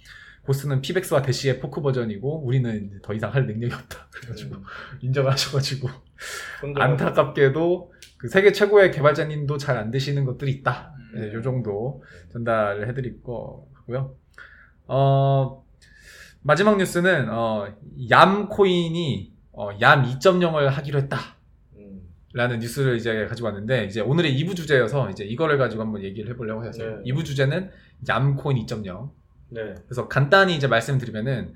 고스트는 0.45 0.83
피백스와 0.83 1.23
대시의 1.23 1.59
포크 1.59 1.81
버전이고 1.81 2.45
우리는 2.45 3.01
더 3.03 3.15
이상 3.15 3.33
할 3.33 3.47
능력이 3.47 3.73
없다. 3.75 4.09
그래가지고 4.13 4.57
인정을 5.01 5.33
하셔가지고 5.33 5.89
혼자 6.63 6.85
안타깝게도 6.85 7.93
그 8.19 8.29
세계 8.29 8.53
최고의 8.53 8.91
개발자님도 8.93 9.57
잘 9.57 9.79
안 9.79 9.91
되시는 9.91 10.25
것들이 10.27 10.53
있다. 10.53 10.95
음. 11.15 11.21
네, 11.21 11.33
요 11.33 11.41
정도 11.43 12.03
전달을 12.33 12.89
해드릴 12.89 13.23
거고요. 13.23 14.17
어, 14.87 15.64
마지막 16.47 16.77
뉴스는 16.77 17.31
어, 17.31 17.67
얌 18.11 18.49
코인이 18.51 19.33
어, 19.53 19.71
얌 19.81 20.05
2.0을 20.05 20.67
하기로 20.67 21.01
했다. 21.01 21.37
음. 21.77 22.03
라는 22.35 22.59
뉴스를 22.59 22.97
이제 22.97 23.27
가지고 23.27 23.47
왔는데 23.47 23.87
이제 23.87 24.03
오늘의 24.03 24.39
2부 24.41 24.55
주제여서 24.55 25.09
이제 25.11 25.25
이거를 25.25 25.57
가지고 25.57 25.83
한번 25.83 26.03
얘기를 26.03 26.31
해보려고 26.31 26.67
해서 26.67 26.85
네. 26.85 27.13
2부 27.13 27.25
주제는 27.25 27.71
얌코인 28.07 28.59
2.0 28.67 29.11
네. 29.51 29.75
그래서 29.87 30.07
간단히 30.07 30.55
이제 30.55 30.67
말씀드리면은 30.67 31.55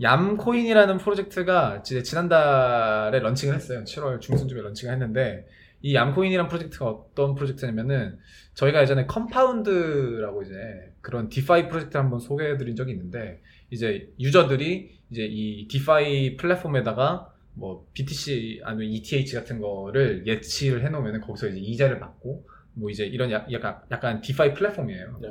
얌코인이라는 0.00 0.96
프로젝트가 0.96 1.82
이제 1.82 2.02
지난달에 2.02 3.18
런칭을 3.20 3.54
했어요. 3.54 3.84
7월 3.84 4.22
중순쯤에 4.22 4.62
런칭을 4.62 4.94
했는데 4.94 5.46
이 5.82 5.94
얌코인이라는 5.94 6.48
프로젝트가 6.48 6.86
어떤 6.90 7.34
프로젝트냐면은 7.34 8.18
저희가 8.54 8.82
예전에 8.82 9.06
컴파운드라고 9.06 10.42
이제 10.42 10.54
그런 11.00 11.28
DeFi 11.28 11.68
프로젝트를 11.68 12.02
한번 12.04 12.20
소개해드린 12.20 12.76
적이 12.76 12.92
있는데 12.92 13.40
이제 13.70 14.12
유저들이 14.20 14.98
이제 15.10 15.26
이 15.28 15.66
DeFi 15.68 16.36
플랫폼에다가 16.36 17.32
뭐 17.54 17.86
BTC 17.94 18.60
아니면 18.64 18.92
ETH 18.92 19.34
같은 19.34 19.60
거를 19.60 20.26
예치를 20.26 20.84
해놓으면 20.84 21.20
거기서 21.22 21.48
이제 21.48 21.58
이자를 21.58 21.98
받고 21.98 22.46
뭐 22.74 22.88
이제 22.90 23.04
이런 23.04 23.30
약- 23.30 23.50
약간 23.52 23.78
약간 23.90 24.20
DeFi 24.20 24.54
플랫폼이에요. 24.54 25.18
네. 25.20 25.28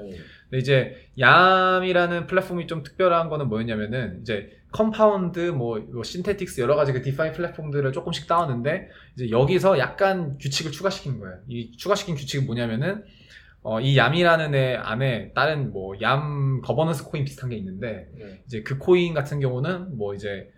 근데 0.49 0.57
이제 0.57 0.95
얌이라는 1.17 2.27
플랫폼이 2.27 2.67
좀 2.67 2.83
특별한 2.83 3.29
거는 3.29 3.47
뭐였냐면은 3.47 4.19
이제 4.21 4.58
컴파운드 4.71 5.39
뭐, 5.49 5.79
뭐 5.91 6.03
신테틱스 6.03 6.61
여러 6.61 6.75
가지 6.75 6.93
그 6.93 7.01
DeFi 7.01 7.31
플랫폼들을 7.33 7.91
조금씩 7.91 8.27
따왔는데 8.27 8.89
이제 9.15 9.29
여기서 9.31 9.79
약간 9.79 10.37
규칙을 10.37 10.71
추가시킨 10.71 11.19
거예요. 11.19 11.37
이 11.47 11.71
추가시킨 11.75 12.15
규칙이 12.15 12.45
뭐냐면은 12.45 13.03
어, 13.61 13.81
이 13.81 13.97
얌이라는 13.97 14.55
애 14.55 14.75
안에 14.75 15.33
다른 15.33 15.73
뭐 15.73 15.95
얌 16.01 16.61
거버넌스 16.61 17.05
코인 17.05 17.25
비슷한 17.25 17.49
게 17.49 17.57
있는데 17.57 18.09
네. 18.17 18.41
이제 18.45 18.63
그 18.63 18.77
코인 18.77 19.13
같은 19.13 19.39
경우는 19.39 19.97
뭐 19.97 20.13
이제 20.13 20.49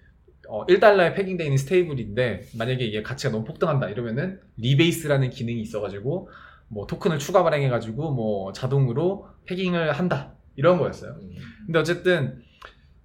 어, 0.47 0.65
1달러에 0.65 1.15
pegging되어 1.15 1.45
있는 1.45 1.57
stable인데 1.57 2.47
만약에 2.57 2.83
이게 2.83 3.01
가치가 3.01 3.31
너무 3.31 3.45
폭등한다 3.45 3.89
이러면은 3.89 4.39
rebase라는 4.57 5.29
기능이 5.29 5.61
있어가지고 5.61 6.29
뭐 6.67 6.85
토큰을 6.87 7.19
추가 7.19 7.43
발행해가지고 7.43 8.11
뭐 8.11 8.51
자동으로 8.53 9.27
pegging을 9.45 9.93
한다 9.93 10.33
이런 10.55 10.77
거였어요. 10.77 11.11
음. 11.11 11.35
근데 11.65 11.79
어쨌든 11.79 12.41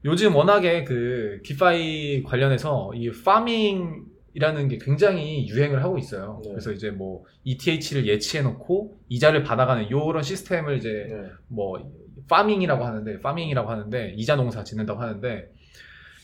요즘 0.07 0.37
워낙에 0.37 0.85
그 0.85 1.41
DeFi 1.43 2.23
관련해서 2.23 2.93
이 2.95 3.11
farming이라는 3.11 4.69
게 4.69 4.79
굉장히 4.79 5.49
유행을 5.49 5.83
하고 5.83 5.99
있어요. 5.99 6.41
네. 6.45 6.51
그래서 6.51 6.71
이제 6.71 6.91
뭐 6.91 7.25
ETH를 7.43 8.07
예치해 8.07 8.43
놓고 8.45 9.01
이자를 9.09 9.43
받아가는 9.43 9.91
요런 9.91 10.23
시스템을 10.23 10.77
이제 10.77 11.09
네. 11.11 11.29
뭐 11.49 11.93
farming이라고 12.29 12.85
하는데 12.85 13.21
farming이라고 13.21 13.69
하는데 13.69 14.15
이자 14.17 14.37
농사 14.37 14.63
짓는다고 14.63 15.01
하는데 15.01 15.49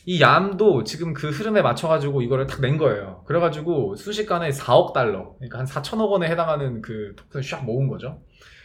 이 0.05 0.21
얌도 0.21 0.85
지금 0.85 1.13
그 1.13 1.29
흐름에 1.29 1.61
맞춰가지고 1.61 2.21
이거를 2.21 2.47
딱 2.47 2.61
낸 2.61 2.77
거예요. 2.77 3.23
그래가지고 3.25 3.95
순식간에 3.95 4.49
4억 4.49 4.93
달러, 4.93 5.35
그러니까 5.35 5.59
한 5.59 5.65
4천억 5.65 6.09
원에 6.09 6.27
해당하는 6.29 6.81
그 6.81 7.13
토큰을 7.17 7.43
샥 7.43 7.65
모은 7.65 7.89
거죠. 7.89 8.21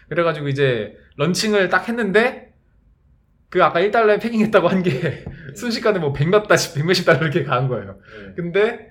그래가지고 0.08 0.48
이제 0.48 0.96
런칭을 1.16 1.68
딱 1.68 1.88
했는데 1.88 2.47
그 3.50 3.62
아까 3.64 3.80
1달러에 3.80 4.20
패킹했다고 4.20 4.68
한 4.68 4.82
게 4.82 5.24
순식간에 5.54 5.98
뭐 5.98 6.12
백몇 6.12 6.46
달씩 6.48 6.74
백몇십 6.74 7.06
달러 7.06 7.20
이렇게 7.22 7.42
간 7.44 7.68
거예요. 7.68 7.98
네. 8.26 8.32
근데 8.36 8.90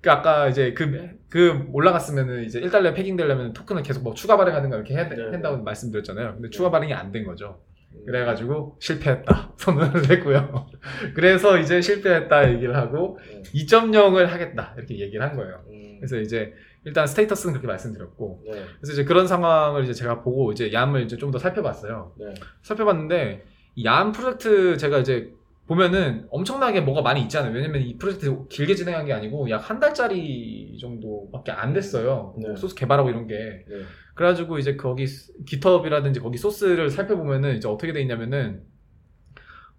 그 0.00 0.10
아까 0.10 0.48
이제 0.48 0.74
그, 0.74 1.10
그 1.28 1.64
올라갔으면은 1.72 2.44
이제 2.44 2.60
1달러에 2.60 2.94
패킹 2.94 3.16
되려면 3.16 3.52
토큰을 3.52 3.82
계속 3.84 4.02
뭐 4.02 4.14
추가 4.14 4.36
발행하든가 4.36 4.76
이렇게 4.76 4.94
해야 4.94 5.08
돼- 5.08 5.14
네. 5.16 5.22
한다고 5.30 5.62
말씀드렸잖아요. 5.62 6.32
근데 6.34 6.48
네. 6.48 6.50
추가 6.50 6.70
발행이 6.70 6.92
안 6.92 7.12
된 7.12 7.24
거죠. 7.24 7.60
음. 7.94 8.04
그래가지고 8.06 8.76
실패했다 8.80 9.52
선언을 9.58 10.10
했고요. 10.10 10.66
그래서 11.14 11.56
이제 11.58 11.80
실패했다 11.80 12.52
얘기를 12.54 12.74
하고 12.76 13.18
네. 13.30 13.42
2.0을 13.54 14.26
하겠다 14.26 14.74
이렇게 14.76 14.98
얘기를 14.98 15.24
한 15.24 15.36
거예요. 15.36 15.62
음. 15.68 15.96
그래서 16.00 16.18
이제 16.18 16.52
일단 16.84 17.06
status는 17.06 17.52
그렇게 17.52 17.68
말씀드렸고 17.68 18.42
네. 18.46 18.50
그래서 18.80 18.92
이제 18.94 19.04
그런 19.04 19.28
상황을 19.28 19.84
이제 19.84 19.92
제가 19.94 20.22
보고 20.22 20.50
이제 20.50 20.72
얌을 20.72 21.02
이제 21.02 21.16
좀 21.16 21.30
더 21.30 21.38
살펴봤어요. 21.38 22.12
네. 22.18 22.34
살펴봤는데 22.62 23.44
이 23.74 23.83
얌 23.83 24.12
프로젝트 24.12 24.76
제가 24.76 24.98
이제 24.98 25.32
보면은 25.66 26.26
엄청나게 26.30 26.80
뭐가 26.82 27.02
많이 27.02 27.22
있잖아요. 27.22 27.52
왜냐면 27.54 27.82
이 27.82 27.96
프로젝트 27.96 28.46
길게 28.48 28.74
진행한 28.74 29.06
게 29.06 29.12
아니고 29.12 29.48
약 29.50 29.70
한 29.70 29.80
달짜리 29.80 30.76
정도밖에 30.80 31.52
안 31.52 31.72
됐어요. 31.72 32.34
뭐 32.38 32.50
네. 32.50 32.56
소스 32.56 32.74
개발하고 32.74 33.08
이런 33.10 33.26
게. 33.26 33.34
네. 33.68 33.82
그래가지고 34.14 34.58
이제 34.58 34.76
거기 34.76 35.06
깃허브라든지 35.46 36.20
거기 36.20 36.36
소스를 36.36 36.90
살펴보면은 36.90 37.56
이제 37.56 37.68
어떻게 37.68 37.92
돼 37.92 38.02
있냐면은 38.02 38.64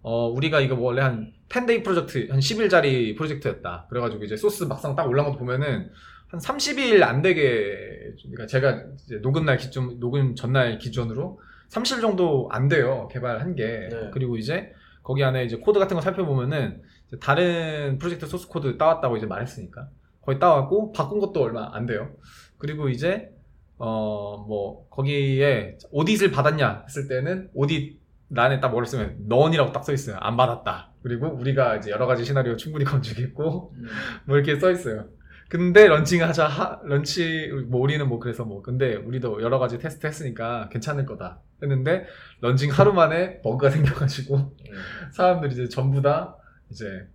어 0.02 0.28
우리가 0.28 0.60
이거 0.60 0.74
원래 0.76 1.02
한 1.02 1.32
10 1.48 1.62
day 1.62 1.84
프로젝트 1.84 2.28
한 2.30 2.40
10일짜리 2.40 3.16
프로젝트였다. 3.16 3.86
그래가지고 3.90 4.24
이제 4.24 4.36
소스 4.36 4.64
막상 4.64 4.96
딱 4.96 5.08
올라온 5.08 5.32
거 5.32 5.38
보면은 5.38 5.90
한 6.28 6.40
30일 6.40 7.02
안 7.02 7.22
되게 7.22 7.76
그러니까 8.22 8.46
제가 8.46 8.82
이제 9.04 9.20
녹음 9.20 9.44
날 9.44 9.56
기준 9.58 10.00
녹음 10.00 10.34
전날 10.34 10.78
기준으로 10.78 11.38
30일 11.70 12.00
정도 12.00 12.48
안 12.52 12.68
돼요 12.68 13.08
개발한 13.10 13.54
게 13.54 13.88
네. 13.90 14.10
그리고 14.12 14.36
이제 14.36 14.72
거기 15.02 15.22
안에 15.24 15.44
이제 15.44 15.56
코드 15.56 15.78
같은 15.78 15.94
거 15.96 16.00
살펴보면은 16.00 16.82
다른 17.20 17.98
프로젝트 17.98 18.26
소스 18.26 18.48
코드 18.48 18.76
따왔다고 18.78 19.16
이제 19.16 19.26
말했으니까 19.26 19.88
거의 20.22 20.38
따왔고 20.38 20.92
바꾼 20.92 21.20
것도 21.20 21.42
얼마 21.42 21.68
안 21.74 21.84
돼요. 21.86 22.10
그리고 22.58 22.88
이제 22.88 23.30
어 23.78 24.44
뭐 24.46 24.88
거기에 24.90 25.76
audit을 25.90 26.30
받았냐 26.30 26.84
했을 26.86 27.08
때는 27.08 27.50
audit 27.54 28.00
란에 28.30 28.60
딱 28.60 28.68
뭐를 28.70 28.86
쓰면 28.86 29.16
none이라고 29.28 29.72
딱 29.72 29.84
써 29.84 29.92
있어요. 29.92 30.16
안 30.20 30.36
받았다. 30.36 30.90
그리고 31.02 31.28
우리가 31.28 31.76
이제 31.76 31.90
여러 31.90 32.06
가지 32.06 32.24
시나리오 32.24 32.56
충분히 32.56 32.84
검증했고 32.86 33.72
음. 33.74 33.86
뭐 34.26 34.36
이렇게 34.36 34.58
써 34.58 34.70
있어요. 34.70 35.06
근데 35.48 35.86
런칭하자 35.86 36.46
하, 36.46 36.80
런치 36.84 37.50
뭐 37.68 37.80
우리는 37.80 38.06
뭐 38.08 38.18
그래서 38.18 38.44
뭐 38.44 38.62
근데 38.62 38.96
우리도 38.96 39.42
여러 39.42 39.58
가지 39.58 39.78
테스트 39.78 40.06
했으니까 40.06 40.68
괜찮을 40.70 41.06
거다 41.06 41.40
했는데 41.62 42.06
런칭 42.40 42.70
하루 42.70 42.92
만에 42.92 43.40
버그가 43.42 43.70
생겨가지고 43.70 44.36
음. 44.36 45.10
사람들이 45.12 45.52
이제 45.52 45.68
전부 45.68 46.02
다 46.02 46.36
이제 46.70 47.06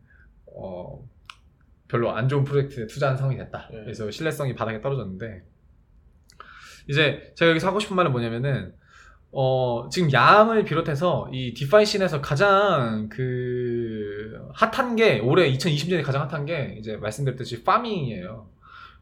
어 0.45 1.03
별로 1.87 2.11
안 2.11 2.29
좋은 2.29 2.43
프로젝트에 2.43 2.87
투자한 2.87 3.17
상황이 3.17 3.37
됐다. 3.37 3.67
네. 3.71 3.81
그래서 3.83 4.09
신뢰성이 4.09 4.53
바닥에 4.53 4.79
떨어졌는데 4.79 5.43
이제 6.87 7.33
제가 7.35 7.49
여기서 7.49 7.67
하고 7.67 7.79
싶은 7.79 7.95
말은 7.95 8.11
뭐냐면은 8.11 8.73
어 9.31 9.89
지금 9.91 10.11
얌을 10.11 10.63
비롯해서 10.65 11.29
이 11.31 11.53
DeFi 11.53 11.85
scene에서 11.85 12.21
가장 12.21 13.09
그 14.29 14.49
hot한 14.53 14.95
게 14.95 15.19
올해 15.19 15.51
2020년에 15.51 16.03
가장 16.03 16.23
hot한 16.23 16.45
게 16.45 16.75
이제 16.79 16.97
말씀드렸듯이 16.97 17.63
farming이에요. 17.63 18.49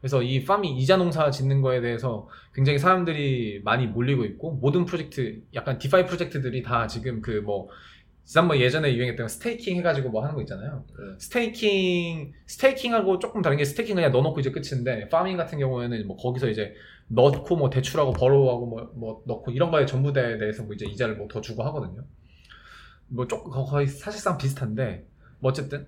그래서 0.00 0.22
이 0.22 0.44
farming 0.44 0.76
이자 0.76 0.96
농사 0.96 1.30
짓는 1.30 1.60
거에 1.60 1.80
대해서 1.80 2.28
굉장히 2.54 2.78
사람들이 2.78 3.62
많이 3.64 3.86
몰리고 3.86 4.24
있고 4.26 4.52
모든 4.52 4.84
프로젝트 4.84 5.42
약간 5.54 5.78
DeFi 5.78 6.06
프로젝트들이 6.06 6.62
다 6.62 6.86
지금 6.86 7.20
그 7.20 7.42
뭐 7.44 7.68
지난번 8.28 8.58
예전에 8.60 8.94
유행했던 8.94 9.26
staking 9.26 9.78
해가지고 9.78 10.10
뭐 10.10 10.22
하는 10.22 10.34
거 10.34 10.42
있잖아요. 10.42 10.84
네. 10.86 11.18
staking 11.18 12.34
staking하고 12.46 13.20
조금 13.20 13.40
다른 13.40 13.56
게 13.56 13.64
staking 13.64 13.94
그냥 13.96 14.12
넣어놓고 14.12 14.38
이제 14.40 14.50
끝인데 14.50 15.08
farming 15.08 15.38
같은 15.38 15.58
경우에는 15.58 16.06
뭐 16.06 16.14
거기서 16.18 16.50
이제 16.50 16.74
넣고 17.08 17.56
뭐 17.56 17.70
대출하고 17.70 18.12
borrow하고 18.12 18.66
뭐, 18.66 18.92
뭐 18.94 19.22
넣고 19.26 19.50
이런 19.50 19.70
거에 19.70 19.86
전부 19.86 20.12
다 20.12 20.20
대해서 20.36 20.62
뭐 20.62 20.74
이제 20.74 20.84
이자를 20.84 21.16
뭐 21.16 21.26
더 21.28 21.40
주고 21.40 21.62
하거든요. 21.64 22.04
뭐 23.08 23.26
조금 23.26 23.50
거- 23.50 23.64
거의 23.64 23.86
사실상 23.86 24.36
비슷한데 24.38 25.06
뭐 25.40 25.50
어쨌든 25.50 25.86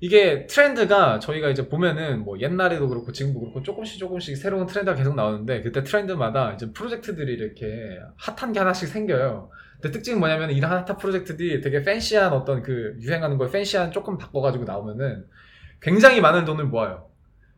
이게 0.00 0.46
트렌드가 0.46 1.18
저희가 1.18 1.48
이제 1.48 1.68
보면은 1.68 2.24
뭐 2.24 2.38
옛날에도 2.40 2.88
그렇고 2.88 3.10
지금도 3.10 3.40
그렇고 3.40 3.62
조금씩 3.62 3.98
조금씩 3.98 4.36
새로운 4.36 4.66
트렌드가 4.66 4.96
계속 4.96 5.14
나오는데 5.16 5.62
그때 5.62 5.82
트렌드마다 5.82 6.52
이제 6.52 6.70
프로젝트들이 6.72 7.32
이렇게 7.32 7.98
핫한 8.16 8.52
게 8.52 8.60
하나씩 8.60 8.88
생겨요. 8.88 9.50
근데 9.80 9.90
특징은 9.92 10.20
뭐냐면 10.20 10.50
이런 10.50 10.70
핫한 10.70 10.98
프로젝트들이 10.98 11.60
되게 11.60 11.82
팬시한 11.82 12.32
어떤 12.32 12.62
그 12.62 12.96
유행하는 13.00 13.38
걸 13.38 13.50
팬시한 13.50 13.90
조금 13.90 14.18
바꿔가지고 14.18 14.64
나오면은 14.64 15.24
굉장히 15.80 16.20
많은 16.20 16.44
돈을 16.44 16.66
모아요. 16.66 17.08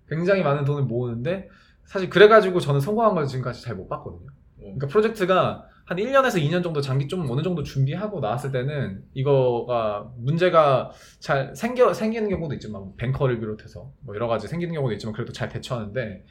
굉장히 0.09 0.43
많은 0.43 0.65
돈을 0.65 0.85
모으는데 0.85 1.49
사실 1.85 2.09
그래가지고 2.09 2.61
저는 2.61 2.81
성공한 2.81 3.15
걸 3.15 3.27
지금까지 3.27 3.63
잘 3.63 3.75
못 3.77 3.89
봤거든요. 3.89 4.27
음. 4.59 4.63
그러니까 4.63 4.87
프로젝트가 4.87 5.67
한 5.91 5.97
1년에서 5.99 6.41
2년 6.41 6.63
정도 6.63 6.81
장기 6.81 7.09
좀 7.09 7.29
어느 7.29 7.43
정도 7.43 7.65
준비하고 7.65 8.21
나왔을 8.21 8.53
때는 8.53 9.03
이거가 9.13 10.09
문제가 10.19 10.93
잘 11.19 11.53
생겨 11.57 11.93
생기는 11.95 12.29
경우도 12.29 12.55
있지만 12.55 12.83
뭐 12.83 12.95
뱅커를 12.97 13.41
비롯해서 13.41 13.91
뭐 14.03 14.15
여러 14.15 14.29
가지 14.29 14.47
생기는 14.47 14.73
경우도 14.73 14.93
있지만 14.93 15.13
그래도 15.13 15.33
잘 15.33 15.49
대처하는데 15.49 16.25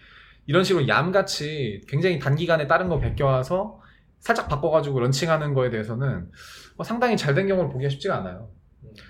이런 0.45 0.63
식으로 0.63 0.87
얌같이 0.87 1.81
굉장히 1.89 2.19
단기간에 2.19 2.67
다른 2.67 2.87
거 2.87 2.99
베껴와서 2.99 3.81
살짝 4.21 4.47
바꿔가지고 4.47 4.97
런칭하는 5.01 5.53
거에 5.53 5.69
대해서는 5.69 6.31
뭐 6.77 6.85
상당히 6.85 7.17
잘 7.17 7.35
된 7.35 7.45
경우를 7.49 7.69
보기가 7.69 7.89
쉽지가 7.89 8.15
않아요. 8.19 8.49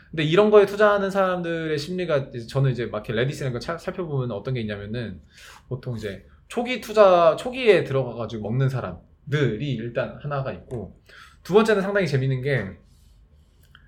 근데 0.10 0.24
이런 0.24 0.50
거에 0.50 0.65
투자하는 0.65 1.12
사람들의 1.12 1.77
심리가 1.77 2.32
저는 2.50 2.72
이제 2.72 2.88
막 2.88 3.08
이렇게 3.08 3.13
레딧 3.13 3.44
이런 3.44 3.53
거 3.53 3.60
차- 3.60 3.77
살펴보면 3.77 4.32
어떤 4.32 4.56
게 4.56 4.62
있냐면은 4.62 5.22
보통 5.68 5.96
이제 5.96 6.25
초기 6.48 6.82
투자 6.82 7.36
초기에 7.36 7.84
들어가가지고 7.84 8.41
먹는 8.41 8.70
사람 8.70 8.98
들이 9.30 9.74
일단 9.74 10.18
하나가 10.22 10.52
있고 10.52 11.00
두 11.44 11.54
번째는 11.54 11.82
상당히 11.82 12.08
재밌는 12.08 12.42
게 12.42 12.66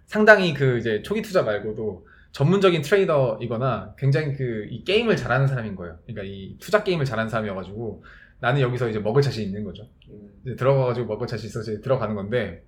상당히 0.06 0.54
그 0.54 0.78
이제 0.78 1.02
초기 1.02 1.22
투자 1.22 1.44
말고도 1.44 2.08
전문적인 2.32 2.82
트레이더이거나 2.82 3.96
굉장히 3.98 4.34
그 4.34 4.68
이 4.70 4.84
게임을 4.84 5.18
잘하는 5.18 5.48
사람인 5.48 5.76
거예요. 5.76 5.98
그러니까 6.06 6.24
이 6.24 6.56
투자 6.60 6.84
게임을 6.84 7.06
잘하는 7.06 7.30
사람이어가지고 7.30 8.04
나는 8.40 8.62
여기서 8.62 8.90
이제 8.90 9.00
먹을 9.00 9.22
자신 9.22 9.44
있는 9.44 9.64
거죠. 9.64 9.88
음. 10.10 10.30
이제 10.46 10.56
들어가가지고 10.56 11.08
먹을 11.08 11.27
자신 11.27 11.48
있어서 11.48 11.72
이제 11.72 11.82
들어가는 11.82 12.16
건데 12.16 12.64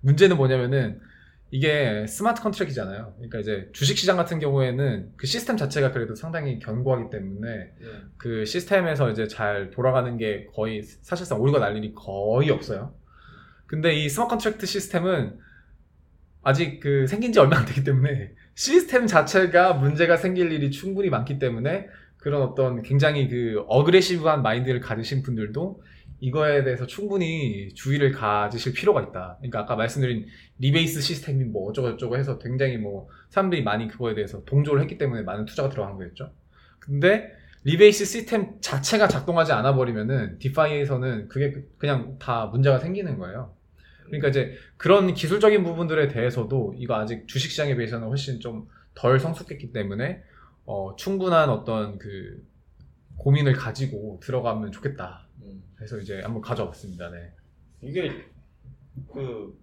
문제는 0.00 0.36
뭐냐면은 0.36 1.00
이게 1.52 2.06
smart 2.06 2.42
contract이잖아요. 2.42 3.14
그러니까 3.16 3.40
이제 3.40 3.68
주식시장 3.72 4.16
같은 4.16 4.38
경우에는 4.38 5.12
그 5.16 5.26
시스템 5.26 5.56
자체가 5.56 5.90
그래도 5.90 6.14
상당히 6.14 6.60
견고하기 6.60 7.10
때문에 7.10 7.72
음. 7.80 8.12
그 8.16 8.44
시스템에서 8.44 9.10
이제 9.10 9.26
잘 9.26 9.70
돌아가는 9.70 10.16
게 10.16 10.46
거의 10.54 10.82
사실상 10.82 11.40
오류가 11.40 11.58
날 11.58 11.76
일이 11.76 11.92
거의 11.94 12.50
없어요. 12.50 12.94
근데 13.66 13.94
이 13.94 14.08
smart 14.08 14.30
contract 14.30 14.66
시스템은 14.66 15.38
아직 16.42 16.80
그 16.80 17.06
생긴 17.06 17.32
지 17.32 17.40
얼마 17.40 17.58
안 17.58 17.66
되기 17.66 17.82
때문에 17.82 18.32
시스템 18.54 19.06
자체가 19.06 19.74
문제가 19.74 20.16
생길 20.16 20.52
일이 20.52 20.70
충분히 20.70 21.10
많기 21.10 21.38
때문에 21.38 21.88
그런 22.16 22.42
어떤 22.42 22.82
굉장히 22.82 23.28
그 23.28 23.64
aggressive한 23.66 24.42
마인드를 24.42 24.80
가지신 24.80 25.22
분들도 25.22 25.82
이거에 26.20 26.64
대해서 26.64 26.86
충분히 26.86 27.72
주의를 27.74 28.12
가지실 28.12 28.72
필요가 28.74 29.00
있다. 29.02 29.36
그러니까 29.38 29.60
아까 29.60 29.76
말씀드린 29.76 30.26
rebase 30.58 31.00
시스템이 31.00 31.44
뭐 31.44 31.70
어쩌고저쩌고 31.70 32.16
해서 32.16 32.38
굉장히 32.38 32.76
뭐 32.76 33.08
사람들이 33.30 33.62
많이 33.62 33.88
그거에 33.88 34.14
대해서 34.14 34.44
동조를 34.44 34.82
했기 34.82 34.98
때문에 34.98 35.22
많은 35.22 35.46
투자가 35.46 35.68
들어간 35.70 35.96
거였죠. 35.96 36.32
근데 36.78 37.30
rebase 37.64 38.04
시스템 38.04 38.60
자체가 38.60 39.08
작동하지 39.08 39.52
않아 39.52 39.74
버리면은 39.74 40.38
DeFi에서는 40.38 41.28
그게 41.28 41.52
그- 41.52 41.68
그냥 41.78 42.16
다 42.18 42.46
문제가 42.46 42.78
생기는 42.78 43.18
거예요. 43.18 43.54
그러니까 44.06 44.28
이제 44.28 44.54
그런 44.76 45.14
기술적인 45.14 45.62
부분들에 45.62 46.08
대해서도 46.08 46.74
이거 46.78 46.96
아직 46.96 47.28
주식시장에 47.28 47.76
비해서는 47.76 48.08
훨씬 48.08 48.40
좀 48.40 48.68
덜 48.94 49.18
성숙했기 49.18 49.72
때문에 49.72 50.22
어, 50.64 50.94
충분한 50.96 51.48
어떤 51.48 51.98
그 51.98 52.42
고민을 53.16 53.52
가지고 53.54 54.20
들어가면 54.22 54.72
좋겠다. 54.72 55.26
음. 55.80 55.86
그래서 55.86 55.98
이제 55.98 56.20
한번 56.20 56.42
가져왔습니다. 56.42 57.10
네. 57.10 57.32
이게 57.80 58.10
그 59.10 59.58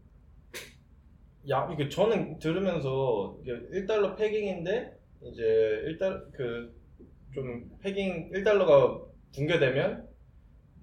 야, 1.49 1.69
이게 1.71 1.87
저는 1.87 2.39
들으면서 2.39 3.37
이게 3.41 3.53
1달러 3.85 4.17
패깅인데 4.17 4.97
이제 5.21 5.43
1달 5.87 6.31
그좀 6.31 7.69
패깅 7.81 8.31
1달러가 8.31 9.05
붕괴되면 9.35 10.07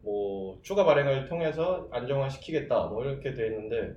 뭐 0.02 0.60
추가 0.62 0.84
발행을 0.84 1.28
통해서 1.28 1.88
안정화 1.90 2.28
시키겠다 2.28 2.86
뭐 2.86 3.04
이렇게 3.04 3.34
돼 3.34 3.46
있는데 3.46 3.96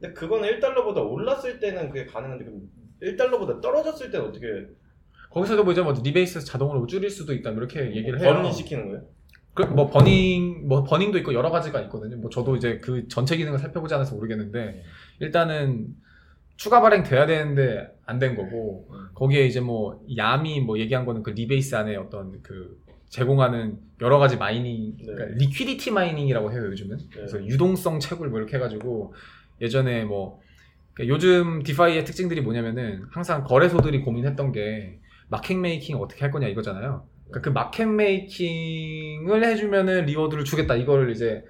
근데 0.00 0.14
그거는 0.14 0.48
1달러보다 0.48 1.06
올랐을 1.06 1.60
때는 1.60 1.90
그게 1.90 2.06
가능한데 2.06 2.44
그럼 2.44 2.70
1달러보다 3.02 3.60
떨어졌을 3.60 4.10
때는 4.10 4.28
어떻게 4.28 4.46
거기서도 5.30 5.62
뭐 5.62 5.72
이제 5.72 5.82
뭐 5.82 5.92
rebase 5.92 6.40
자동으로 6.40 6.86
줄일 6.86 7.10
수도 7.10 7.34
있다 7.34 7.50
뭐 7.50 7.60
이렇게 7.60 7.94
얘기를 7.94 8.18
해요. 8.18 8.34
burning 8.34 8.52
시키는 8.52 8.88
거예요? 8.88 9.19
그, 9.54 9.62
뭐 9.62 9.90
burning 9.90 10.68
뭐 10.68 10.84
burning도 10.84 11.18
있고 11.18 11.34
여러 11.34 11.50
가지가 11.50 11.80
있거든요. 11.82 12.16
뭐 12.16 12.30
저도 12.30 12.56
이제 12.56 12.78
그 12.78 13.08
전체 13.08 13.36
기능을 13.36 13.58
살펴보지 13.58 13.94
않아서 13.94 14.14
모르겠는데 14.14 14.82
일단은 15.20 15.88
추가 16.56 16.80
발행 16.80 17.02
돼야 17.02 17.26
되는데 17.26 17.88
안 18.06 18.18
된 18.18 18.36
거고 18.36 18.88
거기에 19.14 19.46
이제 19.46 19.60
뭐 19.60 20.04
얌이 20.16 20.60
뭐 20.60 20.78
얘기한 20.78 21.04
거는 21.06 21.22
그 21.22 21.30
rebase 21.30 21.74
안에 21.74 21.96
어떤 21.96 22.42
그 22.42 22.78
제공하는 23.08 23.78
여러 24.02 24.18
가지 24.18 24.36
mining 24.36 24.96
그러니까 24.98 25.26
네. 25.26 25.34
liquidity 25.38 25.90
mining이라고 25.90 26.52
해요 26.52 26.66
요즘은 26.66 26.98
그래서 27.12 27.44
유동성 27.44 27.98
채굴 28.00 28.28
뭐 28.28 28.38
이렇게 28.38 28.56
해가지고 28.56 29.14
예전에 29.60 30.04
뭐 30.04 30.40
그러니까 30.94 31.14
요즘 31.14 31.62
DeFi의 31.62 32.04
특징들이 32.04 32.40
뭐냐면은 32.40 33.04
항상 33.10 33.42
거래소들이 33.44 34.02
고민했던 34.02 34.52
게 34.52 34.98
market 35.28 35.56
making 35.56 35.96
어떻게 35.96 36.20
할 36.22 36.30
거냐 36.30 36.48
이거잖아요. 36.48 37.04
그러니까 37.30 37.40
그 37.40 37.48
market 37.48 37.86
making을 37.86 39.44
해주면은 39.44 40.06
reward를 40.06 40.44
주겠다 40.44 40.74
이거를 40.74 41.10
이제 41.10 41.44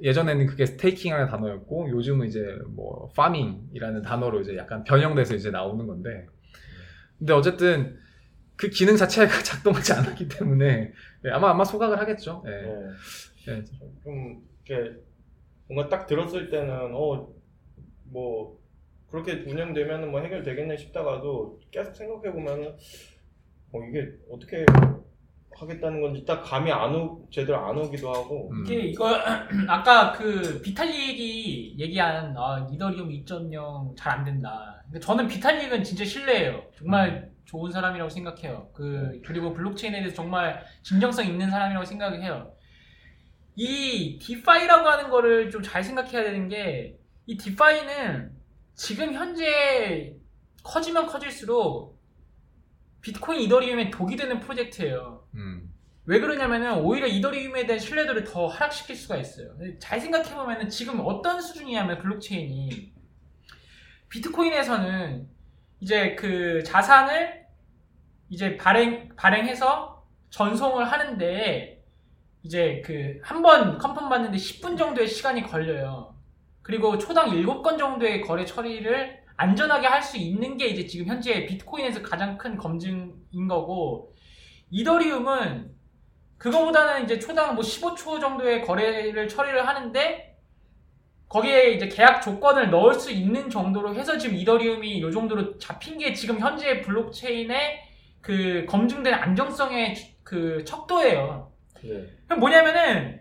예전에는 0.00 0.46
그게 0.46 0.64
staking이라는 0.64 1.28
단어였고 1.28 1.90
요즘은 1.90 2.28
이제 2.28 2.56
뭐 2.68 3.10
farming이라는 3.16 4.02
단어로 4.02 4.40
이제 4.40 4.56
약간 4.56 4.84
변형돼서 4.84 5.34
이제 5.34 5.50
나오는 5.50 5.86
건데 5.86 6.26
근데 7.18 7.32
어쨌든 7.32 7.98
그 8.56 8.68
기능 8.70 8.96
자체가 8.96 9.30
작동하지 9.42 9.92
않았기 9.92 10.28
때문에 10.28 10.92
네, 11.22 11.30
아마 11.30 11.50
아마 11.50 11.64
소각을 11.64 11.98
하겠죠. 11.98 12.44
예. 12.46 12.50
네. 12.50 12.74
네. 13.46 13.64
좀 14.04 14.42
이렇게 14.64 14.96
뭔가 15.68 15.88
딱 15.88 16.06
들었을 16.06 16.50
때는 16.50 16.92
어뭐 16.92 18.58
그렇게 19.10 19.44
운영되면은 19.46 20.10
뭐 20.10 20.20
해결되겠네 20.20 20.76
싶다가도 20.76 21.60
계속 21.70 21.94
생각해 21.94 22.32
보면은 22.32 22.76
어 23.72 23.78
이게 23.88 24.12
어떻게 24.30 24.64
하겠다는 25.60 26.00
건지 26.00 26.24
딱 26.26 26.42
감이 26.42 26.70
안 26.72 26.94
오, 26.94 27.26
제대로 27.30 27.58
안 27.58 27.76
오기도 27.76 28.12
하고 28.12 28.50
음. 28.50 28.64
이게 28.64 28.80
이거 28.88 29.08
아까 29.68 30.12
그 30.12 30.60
비탈릭이 30.62 31.78
얘기한 31.78 32.34
아, 32.36 32.66
이더리움 32.72 33.08
2.0 33.10 33.96
잘 33.96 34.12
안 34.18 34.24
된다. 34.24 34.82
근데 34.84 34.98
저는 35.00 35.28
비탈릭은 35.28 35.84
진짜 35.84 36.04
신뢰해요. 36.04 36.62
정말 36.76 37.30
좋은 37.44 37.70
사람이라고 37.70 38.08
생각해요. 38.10 38.70
그 38.74 39.20
그리고 39.24 39.52
블록체인에 39.52 39.98
대해서 39.98 40.14
정말 40.16 40.62
진정성 40.82 41.26
있는 41.26 41.50
사람이라고 41.50 41.84
생각을 41.84 42.22
해요. 42.22 42.52
이 43.56 44.18
DeFi라고 44.20 44.88
하는 44.88 45.10
거를 45.10 45.50
좀 45.50 45.62
잘 45.62 45.82
생각해야 45.82 46.22
되는 46.24 46.48
게 46.48 46.98
이 47.30 47.36
DeFi는 47.36 48.32
지금 48.74 49.12
현재 49.12 50.14
커지면 50.64 51.06
커질수록 51.08 51.97
비트코인 53.00 53.40
이더리움의 53.42 53.90
독이 53.90 54.16
되는 54.16 54.40
프로젝트예요. 54.40 55.24
음. 55.34 55.72
왜 56.04 56.20
그러냐면은 56.20 56.78
오히려 56.78 57.06
이더리움에 57.06 57.66
대한 57.66 57.78
신뢰도를 57.78 58.24
더 58.24 58.46
하락시킬 58.46 58.96
수가 58.96 59.16
있어요. 59.16 59.54
잘 59.78 60.00
생각해 60.00 60.34
보면은 60.34 60.68
지금 60.70 61.00
어떤 61.04 61.40
수준이냐면 61.40 61.98
블록체인이 61.98 62.92
비트코인에서는 64.08 65.28
이제 65.80 66.14
그 66.14 66.62
자산을 66.64 67.46
이제 68.30 68.56
발행 68.56 69.14
발행해서 69.16 70.06
전송을 70.30 70.90
하는데 70.90 71.84
이제 72.42 72.82
그 72.84 73.20
한 73.22 73.42
번 73.42 73.78
컨펌 73.78 74.08
받는데 74.08 74.36
10분 74.38 74.78
정도의 74.78 75.08
시간이 75.08 75.42
걸려요. 75.42 76.14
그리고 76.62 76.98
초당 76.98 77.30
7건 77.30 77.78
정도의 77.78 78.20
거래 78.22 78.44
처리를 78.44 79.17
안전하게 79.38 79.86
할 79.86 80.02
수 80.02 80.16
있는 80.16 80.56
게 80.56 80.66
이제 80.66 80.86
지금 80.86 81.06
현재 81.06 81.46
비트코인에서 81.46 82.02
가장 82.02 82.36
큰 82.36 82.56
검증인 82.56 83.48
거고 83.48 84.14
이더리움은 84.70 85.70
그거보다는 86.38 87.04
이제 87.04 87.18
초당 87.18 87.54
뭐 87.54 87.64
15초 87.64 88.20
정도의 88.20 88.62
거래를 88.62 89.28
처리를 89.28 89.66
하는데 89.66 90.36
거기에 91.28 91.72
이제 91.72 91.88
계약 91.88 92.20
조건을 92.20 92.70
넣을 92.70 92.94
수 92.94 93.10
있는 93.10 93.50
정도로 93.50 93.94
해서 93.94 94.16
지금 94.18 94.36
이더리움이 94.36 94.98
이 94.98 95.12
정도로 95.12 95.58
잡힌 95.58 95.98
게 95.98 96.12
지금 96.14 96.40
현재 96.40 96.80
블록체인의 96.80 97.82
그 98.20 98.66
검증된 98.68 99.14
안정성의 99.14 99.94
그 100.24 100.64
척도예요. 100.64 101.52
네. 101.82 102.06
그럼 102.26 102.40
뭐냐면은 102.40 103.20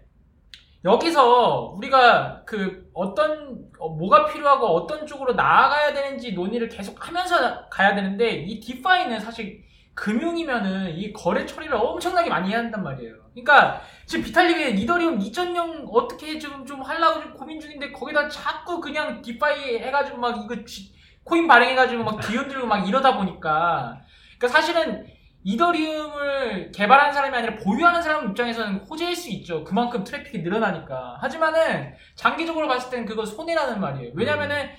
여기서 0.86 1.74
우리가 1.78 2.44
그 2.46 2.90
어떤 2.94 3.67
어, 3.80 3.90
뭐가 3.90 4.26
필요하고 4.26 4.66
어떤 4.68 5.06
쪽으로 5.06 5.34
나아가야 5.34 5.94
되는지 5.94 6.34
논의를 6.34 6.68
계속 6.70 7.08
하면서 7.08 7.68
가야 7.70 7.96
되는데 7.96 8.30
이 8.32 8.60
디파이는 8.60 9.20
사실 9.20 9.64
금융이면은 9.94 10.96
이 10.96 11.12
거래 11.12 11.46
처리를 11.46 11.76
엄청나게 11.76 12.30
많이 12.30 12.50
해야 12.50 12.60
한단 12.60 12.84
말이에요. 12.84 13.16
그러니까 13.34 13.82
지금 14.06 14.24
비탈릭이 14.26 14.82
이더리움 14.82 15.20
2.0 15.20 15.88
어떻게 15.92 16.38
지금 16.40 16.66
좀 16.66 16.82
하려고 16.82 17.22
좀 17.22 17.34
고민 17.34 17.60
중인데 17.60 17.92
거기다 17.92 18.30
자꾸 18.30 18.80
그냥 18.80 19.22
디파이 19.22 19.80
해가지고 19.80 20.18
막 20.18 20.38
이거 20.44 20.64
지- 20.66 20.92
코인 21.24 21.48
발행해가지고 21.48 22.04
막 22.04 22.20
뒤흔들고 22.22 22.68
막 22.68 22.88
이러다 22.88 23.18
보니까 23.18 24.00
그러니까 24.38 24.48
사실은 24.48 25.06
이더리움을 25.48 26.72
개발한 26.74 27.14
사람이 27.14 27.38
아니라 27.38 27.56
보유하는 27.56 28.02
사람 28.02 28.28
입장에서는 28.30 28.80
호재일 28.80 29.16
수 29.16 29.30
있죠. 29.30 29.64
그만큼 29.64 30.04
트래픽이 30.04 30.40
늘어나니까. 30.40 31.20
하지만은 31.22 31.94
장기적으로 32.16 32.68
봤을 32.68 32.90
때는 32.90 33.06
그거 33.06 33.26
손해라는 33.26 33.80
말이에요. 33.80 34.12
왜냐면은 34.14 34.70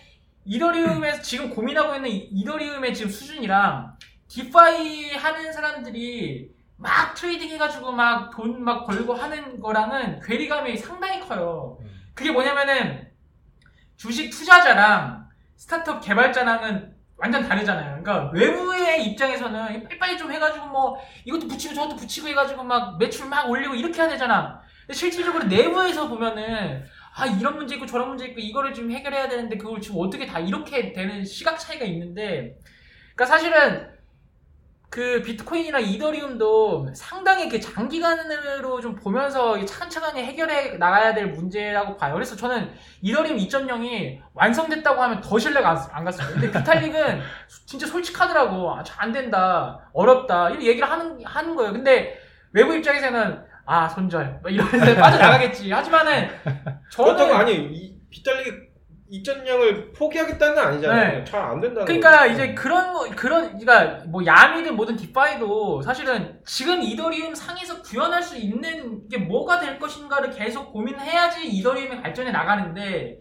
이더리움에서 0.45 1.23
지금 1.23 1.49
고민하고 1.49 1.95
있는 1.97 2.11
이- 2.11 2.29
이더리움의 2.33 2.93
지금 2.95 3.11
수준이랑 3.11 3.97
DeFi 4.29 5.15
하는 5.15 5.51
사람들이 5.53 6.51
막 6.77 7.15
trading 7.15 7.49
해가지고 7.51 7.93
막 7.93 8.31
돈막 8.31 8.87
벌고 8.87 9.15
하는 9.15 9.59
거랑은 9.59 10.21
괴리감이 10.21 10.77
상당히 10.77 11.21
커요. 11.21 11.79
그게 12.13 12.31
뭐냐면은 12.31 13.09
주식 13.97 14.29
투자자랑 14.31 15.27
스타트업 15.57 16.03
개발자랑은 16.03 16.95
완전 17.19 17.47
다르잖아요. 17.47 18.01
그러니까 18.03 18.31
외부의 18.33 19.05
입장에서는 19.07 19.83
빨리빨리 19.85 20.17
좀 20.17 20.33
해가지고 20.33 20.67
뭐 20.67 20.97
이것도 21.25 21.49
붙이고 21.49 21.75
저것도 21.75 21.97
붙이고 21.97 22.29
해가지고 22.29 22.63
막 22.63 22.97
매출 22.97 23.29
막 23.29 23.51
올리고 23.51 23.75
이렇게 23.75 24.01
해야 24.01 24.09
되잖아. 24.09 24.61
근데 24.87 24.95
실질적으로 24.95 25.45
내부에서 25.45 26.09
보면은 26.09 26.85
아 27.15 27.27
이런 27.27 27.57
문제 27.57 27.75
있고 27.75 27.87
저런 27.87 28.11
문제 28.11 28.27
있고 28.27 28.41
이거를 28.41 28.73
좀 28.73 28.91
해결해야 28.93 29.29
되는데 29.29 29.59
그걸 29.59 29.81
지금 29.81 29.97
어떻게 29.99 30.27
다 30.27 30.39
이렇게 30.39 30.93
되는 30.93 31.25
시각 31.25 31.59
차이가 31.59 31.85
있는데 31.85 32.57
그러니까 33.17 33.27
사실은 33.27 33.98
그 34.91 35.21
비트코인이나 35.23 35.79
이더리움도 35.81 36.89
상당히 36.95 37.49
그 37.49 37.61
장기간으로 37.61 38.81
좀 38.81 38.95
보면서 38.95 39.63
차근차근히 39.65 40.25
해결해 40.25 40.79
나가야 40.79 41.13
될 41.13 41.27
문제라고 41.27 41.97
봐요. 41.97 42.15
그래서 42.15 42.35
저는 42.35 42.73
이더리움 43.03 43.37
2.0이 43.37 44.19
완성됐다고 44.33 45.03
하면 45.03 45.21
더 45.21 45.39
신뢰가 45.39 45.71
안, 45.71 45.79
안 45.93 46.05
갔어요. 46.05 46.29
근데 46.33 46.51
비탈릭은 46.51 47.21
진짜 47.67 47.87
솔직하더라고. 47.87 48.75
아, 48.75 48.83
잘안 48.83 49.13
된다. 49.13 49.79
어렵다. 49.93 50.51
이런 50.51 50.63
얘기를 50.63 50.91
하는, 50.91 51.23
하는 51.23 51.55
거예요. 51.55 51.73
근데 51.73 52.19
외부 52.53 52.75
입장에서는 52.75 53.45
아, 53.67 53.87
손절. 53.87 54.41
막 54.43 54.51
이러면서 54.51 54.95
빠져나가겠지. 54.99 55.71
하지만은 55.71 56.31
저는 56.91 57.15
그렇다고 57.15 57.35
아니 57.35 57.53
이 57.55 57.95
빗달리기 58.09 58.51
2.0을 59.11 59.95
포기하겠다는 59.97 60.55
건 60.55 60.65
아니잖아요. 60.67 61.19
네. 61.19 61.25
잘 61.25 61.41
안 61.41 61.61
된다는 61.61 61.85
그러니까 61.87 62.19
거죠. 62.21 62.33
이제 62.33 62.55
그런 62.55 62.93
거- 62.93 63.09
그런 63.17 63.59
그러니까 63.59 64.05
뭐 64.07 64.25
야미든 64.25 64.77
뭐든 64.77 64.97
디파이도 64.97 65.81
사실은 65.83 66.41
지금 66.45 66.83
이더리움 66.83 67.35
상에서 67.35 67.81
구현할 67.83 68.23
수 68.23 68.37
있는 68.37 69.09
게 69.09 69.17
뭐가 69.19 69.61
될 69.61 69.79
것인가를 69.79 70.31
계속 70.31 70.73
고민해야지 70.73 71.47
이더리움이 71.49 72.03
발전해 72.03 72.31
나가는데 72.31 73.19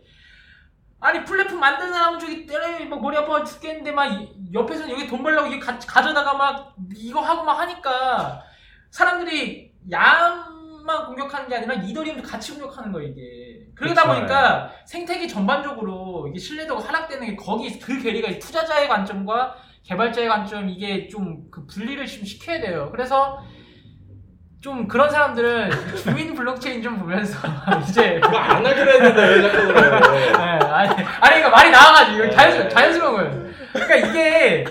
아니 1.00 1.24
플랫폼 1.24 1.60
만드는 1.60 1.94
사람은 1.94 2.20
저기 2.20 2.46
때려 2.46 2.68
막 2.86 3.00
머리 3.02 3.16
아파 3.16 3.44
죽겠는데 3.44 3.92
막 3.92 4.08
이- 4.08 4.30
옆에서는 4.54 4.90
여기 4.92 5.08
돈 5.08 5.22
벌려고 5.24 5.48
이게 5.48 5.60
가, 5.60 5.78
가져다가 5.80 6.34
막 6.34 6.76
이거 6.96 7.22
하고 7.22 7.44
막 7.44 7.60
하니까 7.60 8.42
사람들이 8.90 9.72
야만 9.92 11.06
공격하는 11.06 11.48
게 11.48 11.56
아니라 11.56 11.76
이더리움도 11.76 12.24
같이 12.24 12.52
공격하는 12.54 12.92
거예요 12.92 13.10
이게 13.10 13.22
그러다 13.78 14.04
그렇죠. 14.04 14.20
보니까 14.20 14.72
생태계 14.86 15.28
전반적으로 15.28 16.28
이게 16.30 16.40
신뢰도가 16.40 16.88
하락되는 16.88 17.28
게 17.28 17.36
거기 17.36 17.78
그 17.80 18.02
괴리가 18.02 18.40
투자자의 18.40 18.88
관점과 18.88 19.56
개발자의 19.84 20.28
관점 20.28 20.70
이게 20.70 21.08
좀 21.08 21.50
그 21.52 21.66
분리를 21.66 22.06
좀 22.06 22.26
시켜야 22.26 22.60
돼요. 22.60 22.90
그래서 22.92 23.40
좀 24.62 24.88
그런 24.88 25.10
사람들은 25.10 25.70
주민 26.04 26.34
블록체인 26.34 26.82
좀 26.82 26.98
보면서 27.00 27.38
이제 27.88 28.20
그거 28.22 28.38
안 28.38 28.66
하기로 28.66 28.92
했는데 28.92 29.22
왜 29.28 29.42
자꾸 29.42 29.68
그래? 29.68 29.82
네, 29.82 30.38
아니 30.66 30.90
아니 30.90 31.36
그러니까 31.36 31.50
말이 31.50 31.70
나와가지고 31.70 32.18
네. 32.24 32.30
자연스 32.32 32.70
자연스러운 32.70 33.16
거예요. 33.16 33.48
그러니까 33.74 33.96
이게 34.10 34.66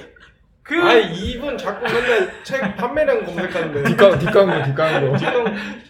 그 0.66 0.83
아니 0.83 1.14
이분 1.14 1.57
자꾸 1.57 1.85
맨날 1.85 2.29
책 2.42 2.76
판매량 2.76 3.24
검색하는데 3.24 3.85
뒷광 3.85 4.18
뒷광고 4.18 4.64
뒷광고. 4.64 5.16
지금 5.16 5.44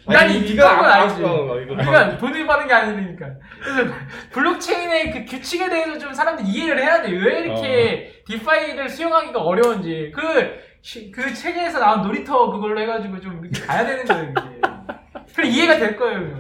난이 0.07 0.45
뒷광고는 0.45 0.91
알지. 0.93 1.17
이거 1.21 1.55
그러니까 1.67 2.19
돈을 2.19 2.47
받는 2.47 2.69
게 2.69 2.75
아니니까. 2.75 3.27
그래서 3.63 3.95
블록체인의 4.33 5.11
그 5.13 5.25
규칙에 5.25 5.71
대해서 5.71 5.97
좀 5.99 6.13
사람들이 6.13 6.47
이해를 6.49 6.83
해야 6.83 7.01
돼. 7.01 7.11
왜 7.11 7.41
이렇게 7.41 8.23
DeFi를 8.27 8.89
수용하기가 8.91 9.41
어려운지. 9.41 10.13
그, 10.15 10.59
시- 10.83 11.11
그 11.11 11.33
책에서 11.33 11.79
나온 11.81 12.03
놀이터 12.03 12.51
그걸로 12.51 12.79
해가지고 12.79 13.19
좀 13.21 13.41
이렇게 13.43 13.67
가야 13.67 13.87
되는 13.87 14.05
거예요, 14.05 14.31
이게. 14.31 14.76
그래, 15.37 15.49
이해가 15.49 15.77
될 15.79 15.97
거예요. 15.97 16.39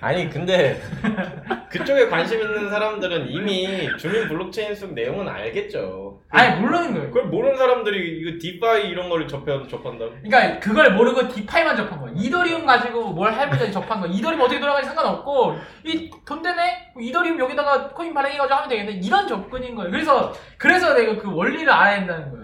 아니 0.00 0.30
근데 0.30 0.80
그쪽에 1.70 2.08
관심 2.08 2.40
있는 2.40 2.70
사람들은 2.70 3.28
이미 3.28 3.86
주민 3.98 4.26
블록체인 4.28 4.74
속 4.74 4.94
내용은 4.94 5.28
알겠죠. 5.28 6.22
아니, 6.30 6.58
모르는 6.60 6.94
거예요. 6.94 7.08
그걸 7.10 7.24
모르는 7.26 7.56
사람들이 7.56 8.18
이거 8.20 8.38
DeFi 8.40 8.88
이런 8.88 9.10
거를 9.10 9.28
접해 9.28 9.66
접한다고? 9.68 10.12
그러니까 10.22 10.58
그걸 10.58 10.94
모르고 10.94 11.28
DeFi만 11.28 11.76
접한 11.76 12.00
거야. 12.00 12.12
이더리움 12.16 12.64
가지고 12.64 13.10
뭘 13.12 13.32
해보자 13.34 13.70
접한 13.70 14.00
거야. 14.00 14.10
이더리움 14.10 14.40
어떻게 14.40 14.58
돌아가는지 14.58 14.88
상관없고 14.94 15.56
이 15.84 16.10
돈 16.24 16.42
되네? 16.42 16.92
뭐 16.94 17.02
이더리움 17.02 17.38
여기다가 17.38 17.88
코인 17.90 18.14
발행해가지고 18.14 18.54
하면 18.54 18.68
되겠네. 18.70 18.92
이런 19.04 19.28
접근인 19.28 19.74
거예요. 19.74 19.90
그래서 19.90 20.32
그래서 20.56 20.94
내가 20.94 21.16
그 21.18 21.30
원리를 21.34 21.68
알아야 21.70 21.98
된다는 21.98 22.30
거야. 22.30 22.40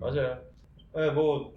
맞아요. 0.00 0.38
네, 0.94 1.10
뭐 1.10 1.52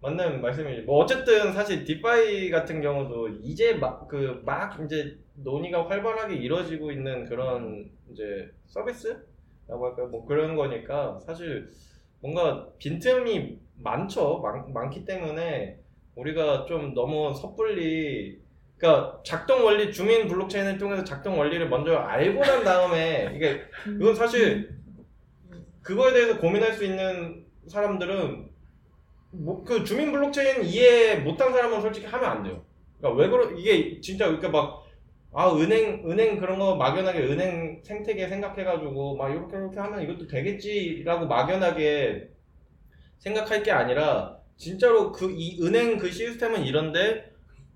맞는 0.00 0.40
말씀이죠. 0.40 0.82
뭐 0.82 0.98
어쨌든 1.02 1.52
사실 1.52 1.84
디파이 1.84 2.50
같은 2.50 2.80
경우도 2.80 3.28
이제 3.42 3.74
막 3.74 4.06
그 4.08 4.42
막 4.44 4.80
이제 4.84 5.18
논의가 5.34 5.88
활발하게 5.88 6.36
이루어지고 6.36 6.92
있는 6.92 7.24
그런 7.24 7.90
이제 8.12 8.50
서비스라고 8.66 9.86
할까요? 9.86 10.06
뭐 10.08 10.24
그런 10.24 10.54
거니까 10.56 11.18
사실 11.20 11.68
뭔가 12.20 12.68
빈틈이 12.78 13.58
많죠. 13.76 14.38
많, 14.40 14.72
많기 14.72 15.04
때문에 15.04 15.78
우리가 16.14 16.66
좀 16.66 16.94
너무 16.94 17.32
섣불리 17.34 18.40
그러니까 18.76 19.20
작동 19.24 19.64
원리 19.64 19.92
주민 19.92 20.28
블록체인을 20.28 20.78
통해서 20.78 21.02
작동 21.04 21.38
원리를 21.38 21.68
먼저 21.68 21.96
알고 21.96 22.40
난 22.40 22.62
다음에 22.64 23.32
이게 23.34 23.62
이건 23.86 24.14
사실 24.14 24.78
그거에 25.82 26.12
대해서 26.12 26.38
고민할 26.38 26.72
수 26.72 26.84
있는 26.84 27.44
사람들은 27.66 28.47
뭐, 29.30 29.62
그 29.64 29.84
주민 29.84 30.10
블록체인 30.12 30.64
이해 30.64 31.16
못한 31.16 31.52
사람은 31.52 31.80
솔직히 31.80 32.06
하면 32.06 32.30
안 32.30 32.42
돼요. 32.42 32.64
그러니까 32.98 33.22
왜 33.22 33.28
그러 33.28 33.50
이게 33.52 34.00
진짜 34.00 34.26
그러니까 34.26 34.48
막 34.50 34.88
아 35.32 35.54
은행 35.54 36.10
은행 36.10 36.38
그런 36.38 36.58
거 36.58 36.76
막연하게 36.76 37.20
은행 37.20 37.82
생태계 37.84 38.28
생각해가지고 38.28 39.16
막 39.16 39.30
이렇게 39.30 39.56
이렇게 39.58 39.78
하면 39.78 40.02
이것도 40.02 40.26
되겠지라고 40.26 41.26
막연하게 41.26 42.30
생각할 43.18 43.62
게 43.62 43.70
아니라 43.72 44.38
진짜로 44.56 45.12
그 45.12 45.30
이 45.30 45.58
은행 45.62 45.98
그 45.98 46.10
시스템은 46.10 46.64
이런데 46.64 47.30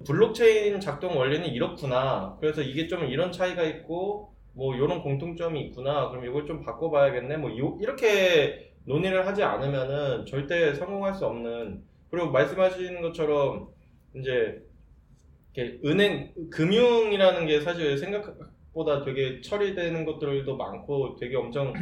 블록체인 0.07 0.81
작동 0.81 1.17
원리는 1.17 1.47
이렇구나. 1.49 2.37
그래서 2.41 2.63
이게 2.63 2.89
좀 2.89 3.05
이런 3.07 3.33
차이가 3.33 3.63
있고 3.65 4.35
뭐 4.55 4.75
이런 4.75 5.03
공통점이 5.03 5.61
있구나. 5.69 6.11
그럼 6.11 6.27
이걸 6.27 6.47
좀 6.47 6.63
바꿔봐야겠네. 6.63 7.37
뭐 7.39 7.57
요- 7.59 7.79
이렇게 7.81 8.72
논의를 8.85 9.27
하지 9.27 9.43
않으면은 9.43 10.27
절대 10.27 10.75
성공할 10.75 11.15
수 11.15 11.27
없는. 11.27 11.83
그리고 12.11 12.31
말씀하시는 12.31 13.01
것처럼 13.01 13.69
이제 14.17 14.63
이렇게 15.55 15.79
은행 15.85 16.33
금융이라는 16.51 17.47
게 17.47 17.61
사실 17.61 17.97
생각보다 17.97 19.03
되게 19.05 19.41
처리되는 19.41 20.05
것들도 20.05 20.57
많고 20.57 21.17
되게 21.17 21.37
엄청 21.37 21.73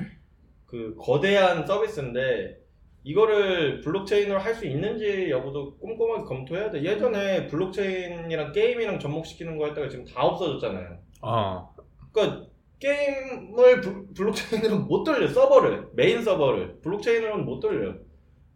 그 0.67 0.95
거대한 0.99 1.67
서비스인데 1.67 2.59
이거를 3.03 3.81
블록체인으로 3.81 4.39
할 4.39 4.55
수 4.55 4.67
있는지 4.67 5.31
여부도 5.31 5.79
꼼꼼하게 5.79 6.25
검토해야 6.25 6.71
돼. 6.71 6.83
예전에 6.85 7.47
블록체인이랑 7.47 8.53
게임이랑 8.53 8.99
접목시키는 8.99 9.57
거 9.57 9.67
했다가 9.67 9.89
지금 9.89 10.05
다 10.05 10.23
없어졌잖아요. 10.23 10.99
어. 11.23 11.75
그러니까 12.13 12.50
게임을 12.81 13.81
블- 13.81 14.07
블록체인으로 14.17 14.79
못 14.81 15.05
돌려 15.05 15.29
서버를 15.29 15.89
메인 15.95 16.23
서버를 16.23 16.81
블록체인으로는 16.83 17.45
못 17.45 17.61
돌려. 17.61 17.95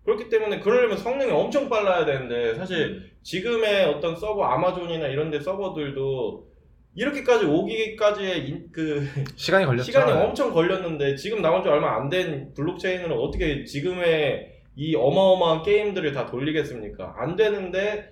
그렇기 0.05 0.29
때문에 0.29 0.61
그러려면 0.61 0.97
성능이 0.99 1.31
엄청 1.31 1.69
빨라야 1.69 2.05
되는데 2.05 2.55
사실 2.55 3.11
지금의 3.23 3.87
어떤 3.87 4.17
서버 4.17 4.45
아마존이나 4.45 5.07
이런데 5.09 5.41
서버들도 5.41 6.49
이렇게까지 6.97 7.47
오기까지의 7.47 8.49
인- 8.49 8.69
그 8.73 9.07
시간이 9.37 9.67
걸렸죠. 9.67 9.85
시간이 9.85 10.13
엄청 10.13 10.53
걸렸는데 10.53 11.17
지금 11.17 11.41
나온 11.43 11.63
지 11.63 11.69
얼마 11.69 11.97
안 11.97 12.09
된 12.09 12.53
블록체인으로 12.55 13.23
어떻게 13.23 13.65
지금의 13.65 14.53
이 14.77 14.95
어마어마한 14.95 15.63
게임들을 15.63 16.13
다 16.13 16.27
돌리겠습니까? 16.27 17.15
안 17.17 17.37
되는데 17.37 18.11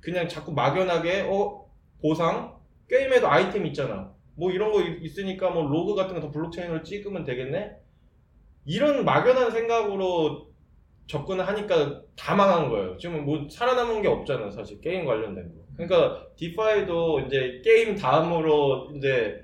그냥 0.00 0.28
자꾸 0.28 0.52
막연하게 0.52 1.26
어 1.28 1.64
보상 2.02 2.54
게임에도 2.88 3.28
아이템 3.28 3.66
있잖아. 3.66 4.12
뭐 4.36 4.50
이런 4.50 4.72
거 4.72 4.82
있- 4.82 5.02
있으니까 5.04 5.50
뭐 5.50 5.66
로그 5.68 5.94
같은 5.94 6.14
거 6.14 6.20
다 6.20 6.30
블록체인으로 6.30 6.82
찍으면 6.82 7.24
되겠네. 7.24 7.76
이런 8.66 9.04
막연한 9.04 9.50
생각으로 9.50 10.50
접근을 11.06 11.46
하니까 11.46 12.02
다 12.16 12.34
망한 12.34 12.70
거예요. 12.70 12.96
지금 12.96 13.24
뭐 13.26 13.46
살아남은 13.50 14.02
게 14.02 14.08
없잖아, 14.08 14.50
사실 14.50 14.80
게임 14.80 15.04
관련된 15.04 15.48
거. 15.54 15.64
그러니까 15.76 16.26
디파이도 16.36 17.20
이제 17.20 17.60
게임 17.64 17.94
다음으로 17.96 18.92
이제 18.96 19.38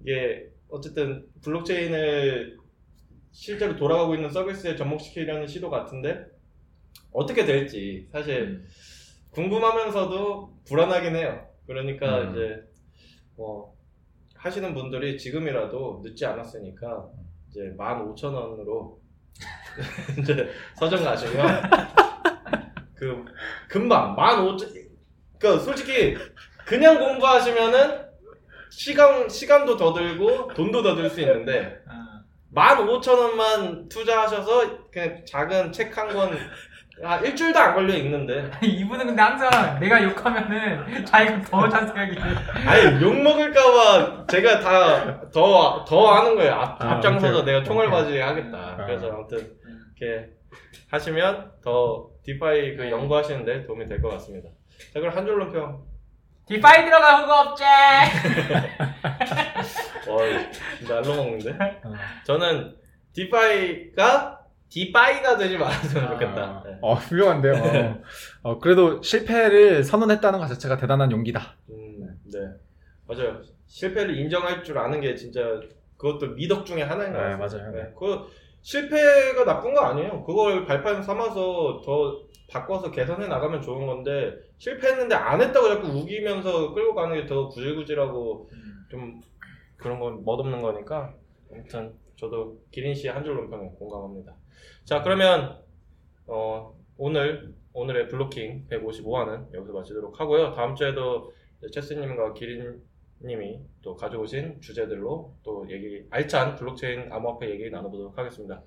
이게 0.00 0.48
어쨌든 0.68 1.26
블록체인을 1.42 2.58
실제로 3.32 3.76
돌아가고 3.76 4.14
있는 4.14 4.30
서비스에 4.30 4.74
접목시키려는 4.76 5.46
시도 5.46 5.70
같은데 5.70 6.26
어떻게 7.12 7.44
될지 7.44 8.08
사실 8.12 8.64
궁금하면서도 9.30 10.58
불안하긴 10.66 11.16
해요. 11.16 11.46
그러니까 11.66 12.22
음. 12.22 12.30
이제 12.32 12.62
뭐 13.36 13.76
하시는 14.38 14.74
분들이 14.74 15.18
지금이라도 15.18 16.00
늦지 16.04 16.24
않았으니까 16.26 17.06
이제 17.50 17.60
15,000원으로 17.78 18.96
이제 20.20 20.50
서점 20.76 21.04
가시면 21.04 21.62
그 22.94 23.24
금방 23.68 24.16
15,000그 24.16 25.60
솔직히 25.60 26.16
그냥 26.64 26.98
공부하시면은 26.98 28.08
시간 28.70 29.28
시간도 29.28 29.76
더 29.76 29.92
들고 29.92 30.52
돈도 30.54 30.82
더 30.82 30.94
들 30.94 31.08
수 31.08 31.20
있는데 31.20 31.80
어. 31.86 32.08
15,000원만 32.54 33.88
투자하셔서 33.88 34.90
그냥 34.90 35.24
작은 35.26 35.72
책 35.72 35.96
한 35.96 36.08
권 36.08 36.30
아, 37.04 37.16
일주일도 37.18 37.58
안 37.58 37.74
걸려 37.74 37.94
읽는데 37.94 38.50
이분은 38.62 39.06
근데 39.06 39.22
항상 39.22 39.78
내가 39.78 40.02
욕하면은 40.02 41.04
자기가 41.04 41.40
더 41.42 41.68
자세하게 41.68 42.16
아니 42.66 43.02
욕 43.02 43.14
먹을까봐 43.22 44.26
제가 44.26 44.58
다 44.60 45.20
더더 45.30 46.14
하는 46.14 46.34
거예요 46.34 46.52
앞, 46.54 46.82
아, 46.82 46.92
앞장서서 46.94 47.40
오케이. 47.42 47.44
내가 47.54 47.64
총알받이 47.64 48.08
오케이. 48.10 48.20
하겠다 48.20 48.58
아. 48.58 48.84
그래서 48.86 49.10
아무튼 49.10 49.38
이렇게 50.00 50.30
하시면 50.90 51.52
더 51.62 52.08
DeFi 52.24 52.76
그 52.76 52.90
연구하시는데 52.90 53.66
도움이 53.66 53.86
될 53.86 54.00
것 54.02 54.08
같습니다 54.10 54.48
자 54.92 55.00
그럼 55.00 55.14
한 55.16 55.24
줄로 55.24 55.50
평 55.52 55.82
DeFi 56.46 56.84
들어가 56.84 57.18
후보 57.18 57.32
업체 57.32 57.64
어이 60.08 60.86
날로 60.88 61.14
먹는데 61.14 61.50
어. 61.84 61.92
저는 62.24 62.74
DeFi가 63.14 64.37
DeFi가 64.70 65.36
되지 65.38 65.56
말았으면 65.58 66.08
좋겠다 66.12 66.42
아, 66.42 66.62
네. 66.64 66.78
어, 66.82 66.94
훌륭한데요. 66.94 67.54
어. 67.54 68.02
어, 68.50 68.58
그래도 68.58 69.00
실패를 69.02 69.82
선언했다는 69.84 70.38
것 70.38 70.46
자체가 70.48 70.76
대단한 70.76 71.10
용기다. 71.10 71.56
음, 71.70 72.18
네 72.32 72.38
맞아요 73.06 73.40
실패를 73.66 74.16
인정할 74.18 74.62
줄 74.62 74.78
아는 74.78 75.00
게 75.00 75.14
진짜 75.14 75.40
그것도 75.96 76.34
미덕 76.34 76.64
중에 76.66 76.82
하나인 76.82 77.12
것 77.12 77.18
네, 77.18 77.36
같아요 77.36 77.38
맞아요. 77.38 77.72
네, 77.72 77.92
그 77.98 78.26
실패가 78.62 79.44
나쁜 79.44 79.72
거 79.74 79.80
아니에요. 79.80 80.22
그걸 80.24 80.66
발판 80.66 81.02
삼아서 81.02 81.80
더 81.84 82.20
바꿔서 82.50 82.90
개선해 82.90 83.26
나가면 83.28 83.62
좋은 83.62 83.86
건데 83.86 84.32
실패했는데 84.58 85.14
안 85.14 85.40
했다고 85.40 85.68
자꾸 85.68 85.88
우기면서 85.88 86.72
끌고 86.74 86.94
가는 86.94 87.14
게 87.14 87.26
더 87.26 87.48
구질구질하고 87.48 88.50
좀 88.90 89.20
그런 89.76 90.00
건 90.00 90.24
멋없는 90.24 90.60
거니까 90.62 91.12
아무튼 91.52 91.92
저도 92.16 92.58
기린 92.70 92.94
씨의 92.94 93.12
한줄 93.14 93.34
논평에 93.34 93.68
공감합니다. 93.78 94.34
자 94.84 95.02
그러면 95.02 95.58
어, 96.26 96.74
오늘 96.96 97.54
오늘의 97.72 98.08
블로킹 98.08 98.66
155화는 98.68 99.54
여기서 99.54 99.72
마치도록 99.72 100.20
하고요. 100.20 100.52
다음 100.54 100.74
주에도 100.74 101.32
체스님과 101.72 102.34
기린님이 102.34 103.60
또 103.82 103.94
가져오신 103.96 104.60
주제들로 104.60 105.34
또 105.42 105.66
얘기 105.70 106.04
알찬 106.10 106.56
블록체인 106.56 107.12
암호화폐 107.12 107.48
얘기 107.50 107.70
나눠보도록 107.70 108.16
하겠습니다. 108.18 108.62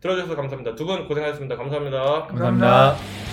들어주셔서 0.00 0.36
감사합니다. 0.36 0.74
두 0.74 0.86
분 0.86 1.06
고생하셨습니다. 1.08 1.56
감사합니다. 1.56 2.26
감사합니다. 2.28 3.25